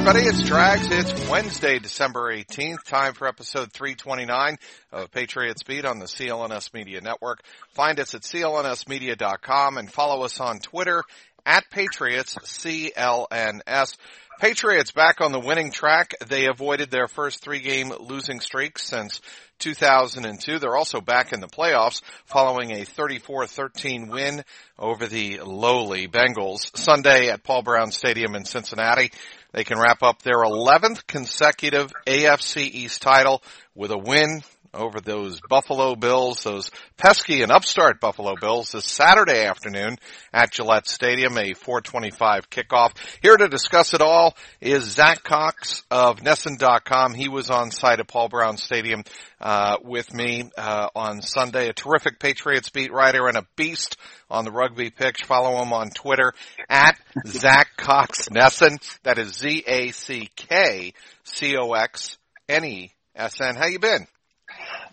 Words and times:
Everybody, 0.00 0.24
it's 0.24 0.40
Trags. 0.40 0.90
It's 0.90 1.28
Wednesday, 1.28 1.78
December 1.78 2.34
18th. 2.34 2.84
Time 2.86 3.12
for 3.12 3.28
episode 3.28 3.70
329 3.70 4.56
of 4.92 5.10
Patriots 5.10 5.62
Beat 5.62 5.84
on 5.84 5.98
the 5.98 6.06
CLNS 6.06 6.72
Media 6.72 7.02
Network. 7.02 7.42
Find 7.74 8.00
us 8.00 8.14
at 8.14 8.22
clnsmedia.com 8.22 9.76
and 9.76 9.92
follow 9.92 10.24
us 10.24 10.40
on 10.40 10.58
Twitter 10.60 11.04
at 11.44 11.68
Patriots 11.70 12.34
CLNS. 12.36 13.98
Patriots 14.40 14.90
back 14.90 15.20
on 15.20 15.32
the 15.32 15.38
winning 15.38 15.70
track. 15.70 16.14
They 16.26 16.46
avoided 16.46 16.90
their 16.90 17.06
first 17.06 17.42
three 17.42 17.60
game 17.60 17.92
losing 18.00 18.40
streak 18.40 18.78
since 18.78 19.20
2002. 19.58 20.58
They're 20.58 20.76
also 20.76 21.02
back 21.02 21.34
in 21.34 21.40
the 21.40 21.46
playoffs 21.46 22.00
following 22.24 22.72
a 22.72 22.86
34-13 22.86 24.08
win 24.08 24.42
over 24.78 25.06
the 25.06 25.40
lowly 25.44 26.08
Bengals 26.08 26.74
Sunday 26.74 27.28
at 27.28 27.42
Paul 27.42 27.60
Brown 27.60 27.92
Stadium 27.92 28.34
in 28.34 28.46
Cincinnati. 28.46 29.10
They 29.52 29.64
can 29.64 29.78
wrap 29.78 30.02
up 30.02 30.22
their 30.22 30.36
11th 30.36 31.06
consecutive 31.06 31.92
AFC 32.06 32.58
East 32.58 33.02
title 33.02 33.42
with 33.74 33.90
a 33.90 33.98
win 33.98 34.42
over 34.72 35.00
those 35.00 35.40
Buffalo 35.48 35.94
Bills, 35.96 36.42
those 36.44 36.70
pesky 36.96 37.42
and 37.42 37.50
upstart 37.50 38.00
Buffalo 38.00 38.34
Bills 38.40 38.72
this 38.72 38.84
Saturday 38.84 39.44
afternoon 39.44 39.96
at 40.32 40.52
Gillette 40.52 40.86
Stadium, 40.86 41.36
a 41.36 41.54
425 41.54 42.50
kickoff. 42.50 42.92
Here 43.22 43.36
to 43.36 43.48
discuss 43.48 43.94
it 43.94 44.00
all 44.00 44.36
is 44.60 44.84
Zack 44.84 45.22
Cox 45.24 45.82
of 45.90 46.20
NESN.com. 46.20 47.14
He 47.14 47.28
was 47.28 47.50
on 47.50 47.70
site 47.70 48.00
at 48.00 48.08
Paul 48.08 48.28
Brown 48.28 48.56
Stadium 48.56 49.02
uh, 49.40 49.76
with 49.82 50.12
me 50.14 50.50
uh, 50.56 50.88
on 50.94 51.22
Sunday. 51.22 51.68
A 51.68 51.72
terrific 51.72 52.20
Patriots 52.20 52.70
beat 52.70 52.92
writer 52.92 53.26
and 53.26 53.36
a 53.36 53.46
beast 53.56 53.96
on 54.30 54.44
the 54.44 54.52
rugby 54.52 54.90
pitch. 54.90 55.24
Follow 55.24 55.62
him 55.62 55.72
on 55.72 55.90
Twitter 55.90 56.32
at 56.68 56.96
Zack 57.26 57.76
Cox 57.76 58.28
NESN. 58.28 58.78
That 59.02 59.18
is 59.18 59.34
Z 59.36 59.64
A 59.66 59.90
C 59.90 60.30
K 60.36 60.92
C 61.24 61.56
O 61.56 61.72
X 61.72 62.18
N 62.48 62.64
E 62.64 62.92
S 63.16 63.40
N. 63.40 63.56
How 63.56 63.66
you 63.66 63.78
been? 63.78 64.06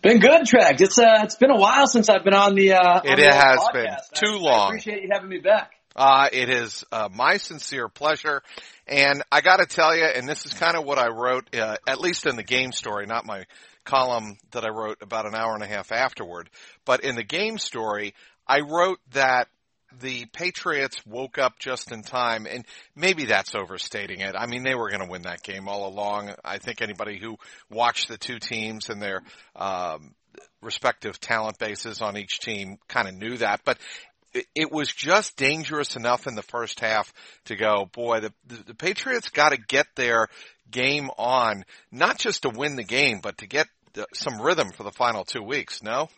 Been 0.02 0.20
good, 0.20 0.46
Track. 0.46 0.80
It's 0.80 0.98
uh, 0.98 1.22
it's 1.24 1.36
been 1.36 1.52
a 1.52 1.58
while 1.58 1.88
since 1.88 2.08
I've 2.10 2.24
been 2.24 2.34
on 2.34 2.56
the. 2.56 2.74
Uh, 2.74 3.02
it 3.04 3.10
on 3.12 3.20
the 3.20 3.34
has 3.34 3.60
podcast. 3.60 3.74
been 3.74 3.96
too 4.14 4.38
I, 4.38 4.42
long. 4.42 4.62
I 4.62 4.68
appreciate 4.68 5.02
you 5.02 5.10
having 5.12 5.30
me 5.30 5.40
back. 5.40 5.72
Uh, 5.96 6.30
it 6.32 6.50
is 6.50 6.84
uh, 6.92 7.10
my 7.12 7.38
sincere 7.38 7.90
pleasure, 7.90 8.44
and 8.88 9.24
I 9.32 9.42
got 9.42 9.58
to 9.58 9.66
tell 9.66 9.96
you, 9.98 10.06
and 10.06 10.30
this 10.30 10.46
is 10.46 10.54
kind 10.54 10.78
of 10.78 10.86
what 10.86 11.00
I 11.00 11.08
wrote, 11.08 11.56
uh, 11.56 11.78
at 11.88 12.00
least 12.00 12.28
in 12.28 12.36
the 12.36 12.44
game 12.44 12.72
story, 12.72 13.08
not 13.08 13.26
my 13.26 13.46
column 13.84 14.38
that 14.52 14.64
I 14.64 14.70
wrote 14.70 15.00
about 15.02 15.26
an 15.26 15.34
hour 15.34 15.56
and 15.56 15.64
a 15.64 15.68
half 15.68 15.92
afterward, 15.92 16.52
but 16.86 17.04
in 17.04 17.16
the 17.16 17.24
game 17.24 17.58
story, 17.58 18.14
I 18.48 18.60
wrote 18.60 19.00
that 19.14 19.48
the 20.00 20.26
Patriots 20.26 21.06
woke 21.06 21.38
up 21.38 21.60
just 21.60 21.92
in 21.92 22.04
time, 22.04 22.46
and 22.46 22.66
maybe 22.96 23.26
that's 23.26 23.56
overstating 23.56 24.20
it. 24.20 24.36
I 24.38 24.46
mean, 24.46 24.64
they 24.64 24.76
were 24.76 24.90
going 24.90 25.04
to 25.04 25.10
win 25.10 25.24
that 25.24 25.44
game 25.44 25.68
all 25.68 25.88
along. 25.88 26.34
I 26.44 26.58
think 26.58 26.82
anybody 26.82 27.18
who 27.18 27.38
watched 27.70 28.08
the 28.08 28.18
two 28.18 28.40
teams 28.40 28.90
and 28.90 29.02
their 29.02 29.24
um, 29.56 30.14
respective 30.62 31.20
talent 31.20 31.58
bases 31.58 32.02
on 32.02 32.18
each 32.18 32.40
team 32.40 32.78
kind 32.88 33.08
of 33.08 33.16
knew 33.16 33.38
that. 33.38 33.62
But 33.64 33.78
it, 34.56 34.72
was 34.72 34.92
just 34.92 35.38
dangerous 35.38 35.96
enough 35.96 36.28
in 36.28 36.36
the 36.36 36.44
first 36.44 36.80
half 36.80 37.12
to 37.46 37.56
go, 37.56 37.90
boy, 37.92 38.20
the, 38.20 38.34
the, 38.46 38.64
the 38.68 38.76
Patriots 38.76 39.30
got 39.30 39.50
to 39.50 39.58
get 39.58 39.88
their 39.96 40.28
game 40.70 41.10
on, 41.18 41.64
not 41.92 42.20
just 42.20 42.44
to 42.44 42.50
win 42.50 42.76
the 42.76 42.84
game, 42.84 43.20
but 43.22 43.38
to 43.40 43.48
get 43.48 43.68
some 44.14 44.42
rhythm 44.42 44.72
for 44.72 44.84
the 44.84 44.92
final 44.92 45.24
two 45.24 45.42
weeks. 45.42 45.82
No. 45.82 46.10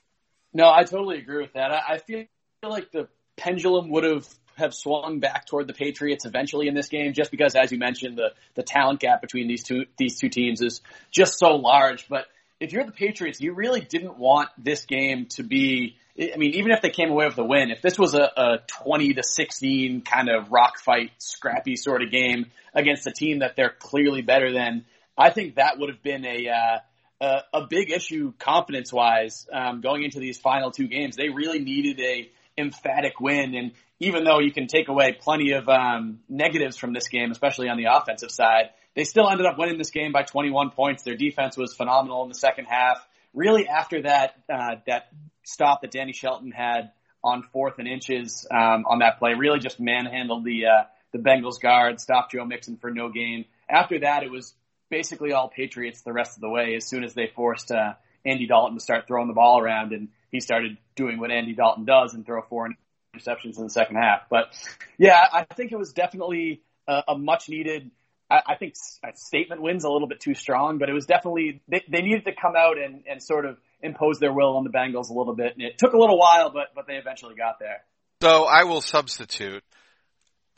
No, 0.54 0.70
I 0.70 0.84
totally 0.84 1.20
agree 1.20 1.42
with 1.44 1.54
that. 1.54 1.72
I, 1.72 1.94
I 1.94 1.98
feel 2.00 2.26
like 2.64 2.92
the 2.92 3.08
pendulum 3.40 3.90
would 3.90 4.04
have 4.04 4.28
have 4.60 4.74
swung 4.74 5.20
back 5.20 5.46
toward 5.46 5.68
the 5.68 5.74
Patriots 5.74 6.26
eventually 6.26 6.68
in 6.68 6.76
this 6.76 6.90
game, 6.90 7.14
just 7.14 7.32
because, 7.32 7.56
as 7.56 7.72
you 7.72 7.78
mentioned, 7.78 8.18
the 8.18 8.34
the 8.56 8.64
talent 8.64 9.00
gap 9.00 9.22
between 9.22 9.48
these 9.48 9.64
two 9.64 9.86
these 9.98 10.20
two 10.20 10.30
teams 10.30 10.62
is 10.62 10.82
just 11.12 11.40
so 11.40 11.56
large. 11.56 12.08
But 12.08 12.26
if 12.60 12.74
you're 12.74 12.86
the 12.86 12.92
Patriots, 12.92 13.40
you 13.42 13.54
really 13.54 13.82
didn't 13.82 14.18
want 14.18 14.50
this 14.58 14.86
game 14.86 15.28
to 15.32 15.44
be. 15.44 15.96
I 16.20 16.36
mean, 16.36 16.56
even 16.56 16.72
if 16.72 16.82
they 16.82 16.90
came 16.90 17.10
away 17.10 17.28
with 17.28 17.38
a 17.38 17.46
win, 17.46 17.72
if 17.72 17.82
this 17.82 17.98
was 17.98 18.14
a, 18.14 18.30
a 18.36 18.58
20 18.68 19.14
to 19.14 19.24
16 19.24 20.02
kind 20.02 20.28
of 20.30 20.52
rock 20.52 20.78
fight, 20.80 21.12
scrappy 21.18 21.78
sort 21.78 22.04
of 22.04 22.12
game 22.12 22.48
against 22.74 23.08
a 23.08 23.12
team 23.12 23.40
that 23.40 23.56
they're 23.56 23.74
clearly 23.80 24.22
better 24.22 24.52
than, 24.52 24.84
I 25.18 25.30
think 25.30 25.56
that 25.56 25.80
would 25.80 25.90
have 25.90 26.04
been 26.04 26.26
a 26.26 26.50
uh, 26.50 26.80
a, 27.22 27.42
a 27.54 27.68
big 27.70 27.92
issue 27.92 28.34
confidence 28.38 28.92
wise 28.92 29.48
um, 29.52 29.82
going 29.82 30.04
into 30.04 30.20
these 30.20 30.40
final 30.40 30.72
two 30.72 30.88
games. 30.88 31.16
They 31.16 31.30
really 31.30 31.60
needed 31.60 32.00
a 32.02 32.30
emphatic 32.60 33.20
win. 33.20 33.56
And 33.56 33.72
even 34.00 34.24
though 34.24 34.40
you 34.40 34.52
can 34.52 34.68
take 34.68 34.88
away 34.88 35.18
plenty 35.20 35.52
of 35.52 35.68
um, 35.68 36.20
negatives 36.30 36.78
from 36.78 36.94
this 36.94 37.08
game, 37.08 37.32
especially 37.32 37.70
on 37.70 37.78
the 37.78 37.86
offensive 37.92 38.32
side, 38.32 38.70
they 38.96 39.04
still 39.04 39.30
ended 39.30 39.46
up 39.46 39.58
winning 39.58 39.78
this 39.78 39.92
game 39.92 40.12
by 40.12 40.24
21 40.24 40.72
points. 40.72 41.04
Their 41.04 41.16
defense 41.16 41.58
was 41.58 41.74
phenomenal 41.74 42.24
in 42.24 42.30
the 42.30 42.36
second 42.36 42.66
half. 42.66 42.98
Really, 43.34 43.68
after 43.68 44.02
that 44.04 44.34
uh, 44.52 44.76
that 44.88 45.10
stop 45.44 45.82
that 45.82 45.92
Danny 45.92 46.14
Shelton 46.14 46.52
had 46.52 46.92
on 47.24 47.44
fourth 47.54 47.76
and 47.80 47.88
inches 47.88 48.48
um, 48.52 48.86
on 48.88 49.00
that 49.00 49.20
play, 49.20 49.34
really 49.36 49.60
just 49.60 49.80
manhandled 49.80 50.44
the 50.44 50.66
uh, 50.66 50.84
the 51.12 51.20
Bengals 51.20 51.60
guard, 51.60 52.00
stopped 52.00 52.32
Joe 52.32 52.46
Mixon 52.46 52.78
for 52.78 52.92
no 52.92 53.10
gain. 53.10 53.46
After 53.70 54.00
that, 54.00 54.24
it 54.24 54.32
was 54.32 54.54
basically 54.90 55.32
all 55.32 55.50
Patriots 55.50 56.02
the 56.02 56.14
rest 56.14 56.38
of 56.38 56.42
the 56.42 56.50
way. 56.50 56.76
As 56.76 56.88
soon 56.88 57.04
as 57.04 57.14
they 57.14 57.28
forced 57.36 57.72
uh, 57.72 57.94
Andy 58.26 58.48
Dalton 58.48 58.76
to 58.76 58.84
start 58.84 59.08
throwing 59.08 59.28
the 59.28 59.34
ball 59.34 59.60
around, 59.60 59.92
and 59.94 60.10
he 60.32 60.40
started 60.40 60.78
doing 60.96 61.20
what 61.20 61.32
Andy 61.32 61.54
Dalton 61.54 61.86
does 61.86 62.14
and 62.14 62.26
throw 62.26 62.42
four 62.42 62.70
interceptions 63.16 63.58
in 63.58 63.64
the 63.64 63.70
second 63.70 63.98
half. 63.98 64.22
But 64.30 64.56
yeah, 64.98 65.26
I 65.32 65.46
think 65.56 65.72
it 65.72 65.78
was 65.78 65.94
definitely 65.94 66.62
a, 66.88 67.04
a 67.10 67.18
much 67.18 67.50
needed. 67.50 67.92
I, 68.30 68.42
I 68.48 68.56
think 68.56 68.76
statement 69.16 69.62
wins 69.62 69.84
a 69.84 69.90
little 69.90 70.08
bit 70.08 70.20
too 70.20 70.36
strong, 70.36 70.78
but 70.78 70.90
it 70.90 70.94
was 70.94 71.06
definitely 71.06 71.62
they, 71.68 71.84
they 71.90 72.02
needed 72.02 72.26
to 72.26 72.32
come 72.40 72.54
out 72.58 72.78
and, 72.78 73.04
and 73.10 73.22
sort 73.22 73.46
of 73.46 73.58
impose 73.82 74.20
their 74.20 74.34
will 74.34 74.58
on 74.58 74.64
the 74.64 74.70
Bengals 74.70 75.10
a 75.10 75.14
little 75.14 75.36
bit. 75.36 75.54
And 75.54 75.64
it 75.64 75.78
took 75.78 75.94
a 75.94 75.98
little 75.98 76.18
while, 76.18 76.52
but 76.52 76.68
but 76.76 76.88
they 76.88 76.96
eventually 76.96 77.36
got 77.36 77.60
there. 77.60 77.84
So 78.22 78.46
I 78.46 78.66
will 78.66 78.82
substitute 78.82 79.64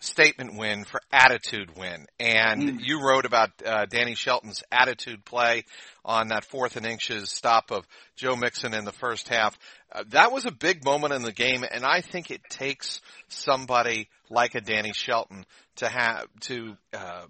statement 0.01 0.57
win 0.57 0.83
for 0.83 0.99
attitude 1.11 1.77
win. 1.77 2.07
And 2.19 2.63
mm. 2.63 2.77
you 2.81 3.01
wrote 3.01 3.25
about 3.25 3.51
uh, 3.65 3.85
Danny 3.85 4.15
Shelton's 4.15 4.63
attitude 4.71 5.23
play 5.23 5.63
on 6.03 6.29
that 6.29 6.43
fourth 6.43 6.75
and 6.75 6.85
inches 6.85 7.29
stop 7.29 7.71
of 7.71 7.85
Joe 8.17 8.35
Mixon 8.35 8.73
in 8.73 8.83
the 8.83 8.91
first 8.91 9.29
half. 9.29 9.57
Uh, 9.91 10.03
that 10.09 10.31
was 10.31 10.45
a 10.45 10.51
big 10.51 10.83
moment 10.83 11.13
in 11.13 11.21
the 11.21 11.31
game, 11.31 11.63
and 11.69 11.85
I 11.85 12.01
think 12.01 12.31
it 12.31 12.41
takes 12.49 12.99
somebody 13.29 14.09
like 14.29 14.55
a 14.55 14.61
Danny 14.61 14.93
Shelton 14.93 15.45
to 15.77 15.87
have 15.87 16.25
to 16.41 16.75
uh, 16.93 17.25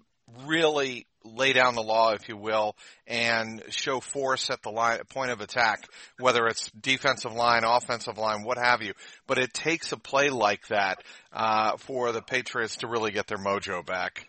really 0.46 1.06
lay 1.24 1.52
down 1.52 1.74
the 1.74 1.82
law, 1.82 2.12
if 2.12 2.28
you 2.28 2.36
will, 2.36 2.74
and 3.06 3.62
show 3.70 4.00
force 4.00 4.50
at 4.50 4.62
the 4.62 4.70
line, 4.70 4.98
point 5.08 5.30
of 5.30 5.40
attack, 5.40 5.86
whether 6.18 6.46
it's 6.46 6.70
defensive 6.70 7.32
line, 7.32 7.62
offensive 7.64 8.18
line, 8.18 8.42
what 8.42 8.58
have 8.58 8.82
you. 8.82 8.92
But 9.26 9.38
it 9.38 9.52
takes 9.52 9.92
a 9.92 9.96
play 9.96 10.30
like 10.30 10.66
that 10.68 11.02
uh, 11.32 11.76
for 11.76 12.12
the 12.12 12.22
Patriots 12.22 12.76
to 12.78 12.88
really 12.88 13.12
get 13.12 13.26
their 13.26 13.38
mojo 13.38 13.84
back. 13.84 14.26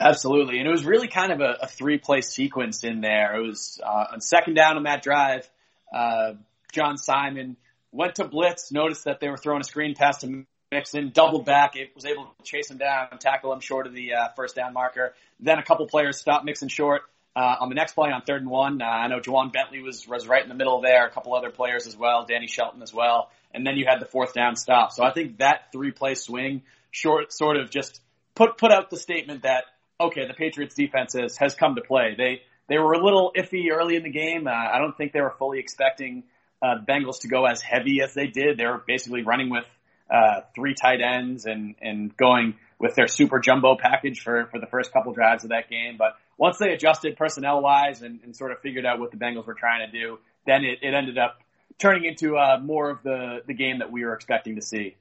Absolutely, 0.00 0.58
and 0.58 0.66
it 0.66 0.70
was 0.70 0.84
really 0.84 1.08
kind 1.08 1.32
of 1.32 1.40
a, 1.40 1.58
a 1.62 1.66
three-play 1.66 2.20
sequence 2.20 2.84
in 2.84 3.00
there. 3.00 3.36
It 3.36 3.46
was 3.46 3.80
uh, 3.82 4.06
on 4.12 4.20
second 4.20 4.54
down 4.54 4.76
on 4.76 4.82
that 4.84 5.02
drive. 5.02 5.48
Uh, 5.94 6.34
John 6.72 6.96
Simon 6.96 7.56
went 7.92 8.16
to 8.16 8.24
blitz, 8.24 8.72
noticed 8.72 9.04
that 9.04 9.20
they 9.20 9.28
were 9.28 9.36
throwing 9.36 9.60
a 9.60 9.64
screen 9.64 9.94
pass 9.94 10.18
to 10.18 10.44
Mixon, 10.74 11.10
doubled 11.14 11.46
back, 11.46 11.76
it 11.76 11.94
was 11.94 12.04
able 12.04 12.24
to 12.24 12.42
chase 12.42 12.68
him 12.68 12.78
down 12.78 13.06
tackle 13.20 13.52
him 13.52 13.60
short 13.60 13.86
of 13.86 13.94
the 13.94 14.14
uh, 14.14 14.28
first 14.34 14.56
down 14.56 14.72
marker. 14.72 15.14
Then 15.38 15.58
a 15.58 15.62
couple 15.62 15.86
players 15.86 16.18
stopped 16.18 16.44
Mixon 16.44 16.68
short. 16.68 17.02
Uh, 17.36 17.56
on 17.60 17.68
the 17.68 17.74
next 17.74 17.94
play 17.94 18.10
on 18.10 18.22
third 18.22 18.42
and 18.42 18.50
one, 18.50 18.82
uh, 18.82 18.84
I 18.84 19.08
know 19.08 19.18
Ja'Whaun 19.18 19.52
Bentley 19.52 19.80
was, 19.80 20.06
was 20.06 20.26
right 20.28 20.42
in 20.42 20.48
the 20.48 20.54
middle 20.54 20.80
there, 20.80 21.06
a 21.06 21.10
couple 21.10 21.34
other 21.34 21.50
players 21.50 21.86
as 21.86 21.96
well, 21.96 22.26
Danny 22.26 22.46
Shelton 22.46 22.82
as 22.82 22.92
well. 22.92 23.30
And 23.52 23.66
then 23.66 23.76
you 23.76 23.86
had 23.88 24.00
the 24.00 24.06
fourth 24.06 24.34
down 24.34 24.56
stop. 24.56 24.92
So 24.92 25.04
I 25.04 25.12
think 25.12 25.38
that 25.38 25.72
three 25.72 25.90
play 25.90 26.14
swing 26.14 26.62
short 26.90 27.32
sort 27.32 27.56
of 27.56 27.70
just 27.70 28.00
put, 28.34 28.58
put 28.58 28.72
out 28.72 28.90
the 28.90 28.96
statement 28.96 29.42
that, 29.42 29.64
okay, 30.00 30.26
the 30.26 30.34
Patriots 30.34 30.74
defense 30.74 31.14
has, 31.14 31.36
has 31.36 31.54
come 31.54 31.76
to 31.76 31.82
play. 31.82 32.14
They, 32.16 32.42
they 32.68 32.78
were 32.78 32.92
a 32.92 33.04
little 33.04 33.32
iffy 33.36 33.70
early 33.72 33.96
in 33.96 34.02
the 34.02 34.10
game. 34.10 34.46
Uh, 34.46 34.50
I 34.50 34.78
don't 34.78 34.96
think 34.96 35.12
they 35.12 35.20
were 35.20 35.34
fully 35.38 35.58
expecting, 35.58 36.24
uh, 36.62 36.76
the 36.80 36.92
Bengals 36.92 37.20
to 37.20 37.28
go 37.28 37.46
as 37.46 37.60
heavy 37.60 38.00
as 38.02 38.14
they 38.14 38.26
did. 38.26 38.58
They 38.58 38.64
were 38.64 38.82
basically 38.86 39.22
running 39.22 39.50
with, 39.50 39.64
uh, 40.14 40.42
three 40.54 40.74
tight 40.74 41.00
ends 41.00 41.44
and 41.44 41.74
and 41.82 42.16
going 42.16 42.54
with 42.78 42.94
their 42.94 43.08
super 43.08 43.40
jumbo 43.40 43.76
package 43.76 44.20
for 44.20 44.46
for 44.46 44.60
the 44.60 44.66
first 44.66 44.92
couple 44.92 45.12
drives 45.12 45.44
of 45.44 45.50
that 45.50 45.68
game. 45.68 45.96
But 45.98 46.16
once 46.38 46.58
they 46.58 46.70
adjusted 46.70 47.16
personnel 47.16 47.60
wise 47.60 48.02
and, 48.02 48.20
and 48.22 48.36
sort 48.36 48.52
of 48.52 48.60
figured 48.60 48.86
out 48.86 49.00
what 49.00 49.10
the 49.10 49.16
Bengals 49.16 49.46
were 49.46 49.54
trying 49.54 49.90
to 49.90 49.92
do, 49.92 50.18
then 50.46 50.64
it, 50.64 50.78
it 50.82 50.94
ended 50.94 51.18
up 51.18 51.40
turning 51.78 52.04
into 52.04 52.36
uh, 52.36 52.58
more 52.62 52.90
of 52.90 53.02
the 53.02 53.40
the 53.46 53.54
game 53.54 53.80
that 53.80 53.90
we 53.90 54.04
were 54.04 54.14
expecting 54.14 54.54
to 54.56 54.62
see. 54.62 54.94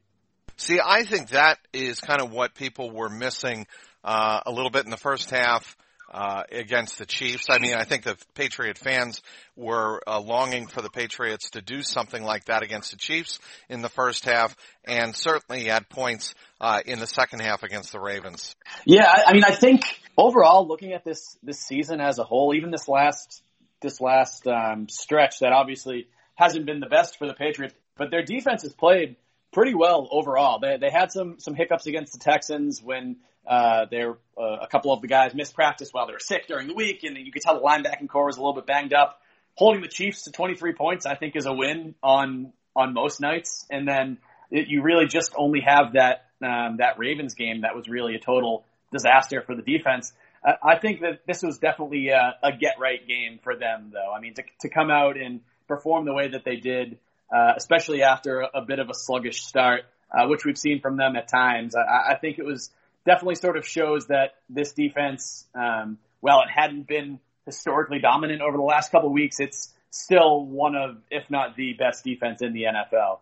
See, 0.57 0.79
I 0.83 1.03
think 1.03 1.29
that 1.29 1.59
is 1.73 1.99
kind 1.99 2.21
of 2.21 2.31
what 2.31 2.53
people 2.55 2.91
were 2.91 3.09
missing 3.09 3.67
uh, 4.03 4.41
a 4.45 4.51
little 4.51 4.69
bit 4.69 4.85
in 4.85 4.91
the 4.91 4.97
first 4.97 5.29
half 5.29 5.75
uh, 6.13 6.43
against 6.51 6.99
the 6.99 7.05
Chiefs. 7.05 7.47
I 7.49 7.57
mean, 7.57 7.73
I 7.73 7.83
think 7.83 8.03
the 8.03 8.15
Patriot 8.35 8.77
fans 8.77 9.21
were 9.55 10.01
uh, 10.07 10.19
longing 10.21 10.67
for 10.67 10.81
the 10.81 10.89
Patriots 10.89 11.49
to 11.51 11.61
do 11.61 11.81
something 11.81 12.23
like 12.23 12.45
that 12.45 12.61
against 12.61 12.91
the 12.91 12.97
Chiefs 12.97 13.39
in 13.67 13.81
the 13.81 13.89
first 13.89 14.25
half, 14.25 14.55
and 14.85 15.15
certainly 15.15 15.65
had 15.65 15.89
points 15.89 16.35
uh, 16.61 16.81
in 16.85 16.99
the 16.99 17.07
second 17.07 17.41
half 17.41 17.63
against 17.63 17.91
the 17.91 17.99
Ravens. 17.99 18.55
Yeah, 18.85 19.05
I, 19.05 19.23
I 19.27 19.33
mean, 19.33 19.43
I 19.43 19.55
think 19.55 19.81
overall, 20.15 20.67
looking 20.67 20.93
at 20.93 21.03
this 21.03 21.37
this 21.41 21.59
season 21.59 21.99
as 21.99 22.19
a 22.19 22.23
whole, 22.23 22.53
even 22.55 22.69
this 22.69 22.87
last 22.87 23.41
this 23.81 23.99
last 23.99 24.47
um, 24.47 24.87
stretch, 24.89 25.39
that 25.39 25.51
obviously 25.51 26.07
hasn't 26.35 26.65
been 26.65 26.79
the 26.79 26.87
best 26.87 27.17
for 27.17 27.27
the 27.27 27.33
Patriots, 27.33 27.75
but 27.97 28.11
their 28.11 28.23
defense 28.23 28.61
has 28.61 28.73
played 28.73 29.15
pretty 29.51 29.73
well 29.73 30.07
overall. 30.11 30.59
They 30.59 30.77
they 30.77 30.91
had 30.91 31.11
some 31.11 31.39
some 31.39 31.55
hiccups 31.55 31.87
against 31.87 32.13
the 32.13 32.19
Texans 32.19 32.81
when 32.83 33.17
uh, 33.47 33.85
there 33.91 34.17
uh, 34.37 34.57
a 34.61 34.67
couple 34.67 34.93
of 34.93 35.01
the 35.01 35.07
guys 35.07 35.33
missed 35.33 35.53
practice 35.53 35.89
while 35.91 36.07
they 36.07 36.13
were 36.13 36.19
sick 36.19 36.47
during 36.47 36.67
the 36.67 36.73
week, 36.73 37.03
and 37.03 37.17
you 37.17 37.31
could 37.31 37.41
tell 37.41 37.55
the 37.55 37.61
linebacking 37.61 38.09
corps 38.09 38.25
was 38.27 38.37
a 38.37 38.39
little 38.39 38.53
bit 38.53 38.65
banged 38.65 38.93
up. 38.93 39.19
Holding 39.55 39.81
the 39.81 39.87
Chiefs 39.87 40.23
to 40.23 40.31
23 40.31 40.73
points, 40.73 41.05
I 41.05 41.15
think, 41.15 41.35
is 41.35 41.45
a 41.45 41.53
win 41.53 41.95
on 42.01 42.53
on 42.75 42.93
most 42.93 43.21
nights. 43.21 43.65
And 43.69 43.87
then 43.87 44.17
it, 44.51 44.67
you 44.67 44.81
really 44.81 45.05
just 45.05 45.33
only 45.37 45.61
have 45.61 45.93
that 45.93 46.25
um, 46.41 46.77
that 46.77 46.97
Ravens 46.97 47.35
game 47.35 47.61
that 47.61 47.75
was 47.75 47.87
really 47.87 48.15
a 48.15 48.19
total 48.19 48.65
disaster 48.91 49.41
for 49.45 49.55
the 49.55 49.61
defense. 49.61 50.13
I, 50.43 50.73
I 50.73 50.79
think 50.79 51.01
that 51.01 51.21
this 51.27 51.41
was 51.43 51.57
definitely 51.57 52.09
a, 52.09 52.35
a 52.41 52.51
get 52.51 52.79
right 52.79 53.05
game 53.07 53.39
for 53.43 53.55
them, 53.55 53.91
though. 53.93 54.11
I 54.15 54.19
mean, 54.19 54.33
to 54.35 54.43
to 54.61 54.69
come 54.69 54.89
out 54.89 55.17
and 55.17 55.41
perform 55.67 56.05
the 56.05 56.13
way 56.13 56.29
that 56.29 56.43
they 56.45 56.57
did, 56.57 56.97
uh, 57.33 57.53
especially 57.55 58.03
after 58.03 58.41
a, 58.41 58.49
a, 58.55 58.61
bit 58.61 58.79
of 58.79 58.89
a 58.89 58.93
sluggish 58.93 59.43
start, 59.43 59.81
uh, 60.11 60.27
which 60.27 60.45
we've 60.45 60.57
seen 60.57 60.81
from 60.81 60.97
them 60.97 61.15
at 61.15 61.27
times. 61.29 61.75
I, 61.75 62.13
I 62.13 62.15
think 62.15 62.37
it 62.37 62.45
was 62.45 62.69
definitely 63.05 63.35
sort 63.35 63.57
of 63.57 63.67
shows 63.67 64.07
that 64.07 64.35
this 64.49 64.73
defense, 64.73 65.45
um, 65.55 65.97
while 66.19 66.41
it 66.41 66.49
hadn't 66.53 66.87
been 66.87 67.19
historically 67.45 67.99
dominant 67.99 68.41
over 68.41 68.57
the 68.57 68.63
last 68.63 68.91
couple 68.91 69.09
of 69.09 69.13
weeks, 69.13 69.39
it's 69.39 69.73
still 69.89 70.45
one 70.45 70.75
of, 70.75 70.97
if 71.11 71.29
not 71.29 71.55
the 71.55 71.73
best 71.73 72.03
defense 72.03 72.41
in 72.41 72.53
the 72.53 72.63
NFL. 72.63 73.19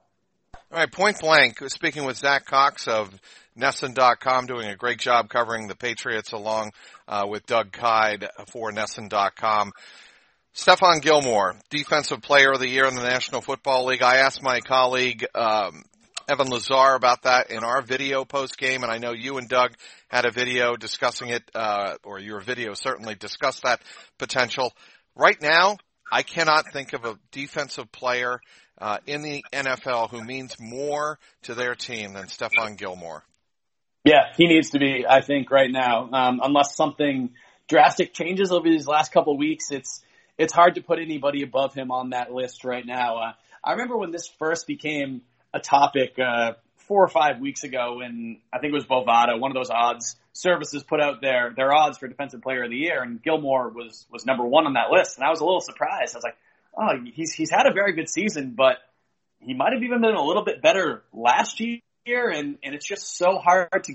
All 0.72 0.78
right, 0.78 0.92
point 0.92 1.20
blank, 1.20 1.60
speaking 1.70 2.06
with 2.06 2.18
Zack 2.18 2.46
Cox 2.46 2.88
of 2.88 3.20
NESN.com, 3.58 4.46
doing 4.46 4.68
a 4.68 4.76
great 4.76 5.00
job 5.00 5.28
covering 5.28 5.68
the 5.68 5.76
Patriots 5.76 6.32
along 6.32 6.72
uh, 7.08 7.26
with 7.28 7.46
Doug 7.46 7.72
Kyed 7.74 8.30
for 8.48 8.72
NESN.com. 8.72 9.74
Stephon 10.56 11.02
Gilmore, 11.02 11.56
Defensive 11.70 12.22
Player 12.22 12.52
of 12.52 12.60
the 12.60 12.68
Year 12.68 12.86
in 12.86 12.96
the 12.96 13.04
National 13.04 13.42
Football 13.42 13.86
League. 13.86 14.02
I 14.02 14.18
asked 14.18 14.44
my 14.44 14.60
colleague 14.60 15.26
um, 15.34 15.84
Evan 16.28 16.50
Lazar 16.50 16.96
about 16.96 17.24
that 17.24 17.52
in 17.52 17.64
our 17.64 17.82
video 17.82 18.26
post 18.26 18.58
game, 18.58 18.84
and 18.84 18.92
I 18.92 18.98
know 18.98 19.12
you 19.12 19.38
and 19.38 19.48
Doug 19.48 19.74
had 20.08 20.26
a 20.26 20.32
video 20.32 20.76
discussing 20.76 21.30
it, 21.30 21.44
uh, 21.54 21.96
or 22.04 22.20
your 22.20 22.40
video 22.40 22.74
certainly 22.74 23.16
discussed 23.16 23.64
that 23.64 23.82
potential. 24.18 24.74
Right 25.16 25.42
now, 25.42 25.78
I 26.12 26.24
cannot 26.24 26.72
think 26.72 26.94
of 26.94 27.06
a 27.06 27.18
defensive 27.32 27.92
player 27.92 28.40
uh, 28.78 28.98
in 29.06 29.22
the 29.22 29.46
NFL 29.54 30.10
who 30.10 30.24
means 30.24 30.56
more 30.60 31.20
to 31.44 31.56
their 31.56 31.76
team 31.76 32.14
than 32.14 32.26
Stephon 32.26 32.78
Gilmore. 32.78 33.24
Yeah, 34.04 34.34
he 34.36 34.48
needs 34.48 34.72
to 34.72 34.80
be. 34.80 35.06
I 35.08 35.22
think 35.22 35.52
right 35.52 35.70
now, 35.70 36.10
um, 36.12 36.40
unless 36.44 36.76
something 36.76 37.32
drastic 37.68 38.14
changes 38.14 38.52
over 38.52 38.68
these 38.68 38.88
last 38.88 39.12
couple 39.12 39.34
of 39.34 39.40
weeks, 39.40 39.72
it's 39.72 40.02
it's 40.38 40.54
hard 40.54 40.76
to 40.76 40.82
put 40.82 40.98
anybody 40.98 41.44
above 41.44 41.76
him 41.76 41.92
on 41.92 42.10
that 42.10 42.34
list 42.34 42.64
right 42.66 42.86
now. 42.86 43.18
Uh, 43.18 43.34
I 43.64 43.74
remember 43.74 43.96
when 43.96 44.12
this 44.12 44.28
first 44.40 44.66
became 44.66 45.22
a 45.54 45.60
topic 45.60 46.18
uh, 46.20 46.54
four 46.88 47.04
or 47.04 47.08
five 47.08 47.40
weeks 47.40 47.64
ago 47.64 47.98
when 47.98 48.40
I 48.52 48.60
think 48.60 48.72
it 48.72 48.76
was 48.76 48.86
Bovada, 48.86 49.40
one 49.40 49.52
of 49.52 49.56
those 49.56 49.70
odds 49.70 50.16
services 50.34 50.84
put 50.84 51.02
out 51.02 51.22
their 51.22 51.54
their 51.56 51.74
odds 51.74 51.98
for 51.98 52.08
defensive 52.08 52.42
player 52.42 52.64
of 52.64 52.70
the 52.70 52.78
year, 52.78 53.02
and 53.02 53.22
Gilmore 53.22 53.70
was 53.70 54.06
was 54.12 54.26
number 54.26 54.46
one 54.46 54.66
on 54.66 54.74
that 54.74 54.92
list, 54.92 55.18
and 55.18 55.26
I 55.26 55.30
was 55.30 55.40
a 55.40 55.46
little 55.46 55.62
surprised. 55.62 56.16
I 56.16 56.18
was 56.18 56.24
like, 56.24 56.38
oh, 56.78 57.12
he's 57.14 57.34
he's 57.34 57.50
had 57.50 57.68
a 57.68 57.74
very 57.74 57.94
good 57.94 58.10
season, 58.10 58.54
but 58.56 58.78
he 59.40 59.54
might 59.54 59.74
have 59.74 59.84
even 59.84 60.02
been 60.02 60.16
a 60.16 60.24
little 60.24 60.44
bit 60.44 60.62
better 60.62 61.04
last 61.14 61.60
year, 61.60 62.30
and 62.30 62.58
and 62.64 62.76
it's 62.76 62.88
just 62.88 63.18
so 63.18 63.38
hard 63.38 63.84
to 63.86 63.94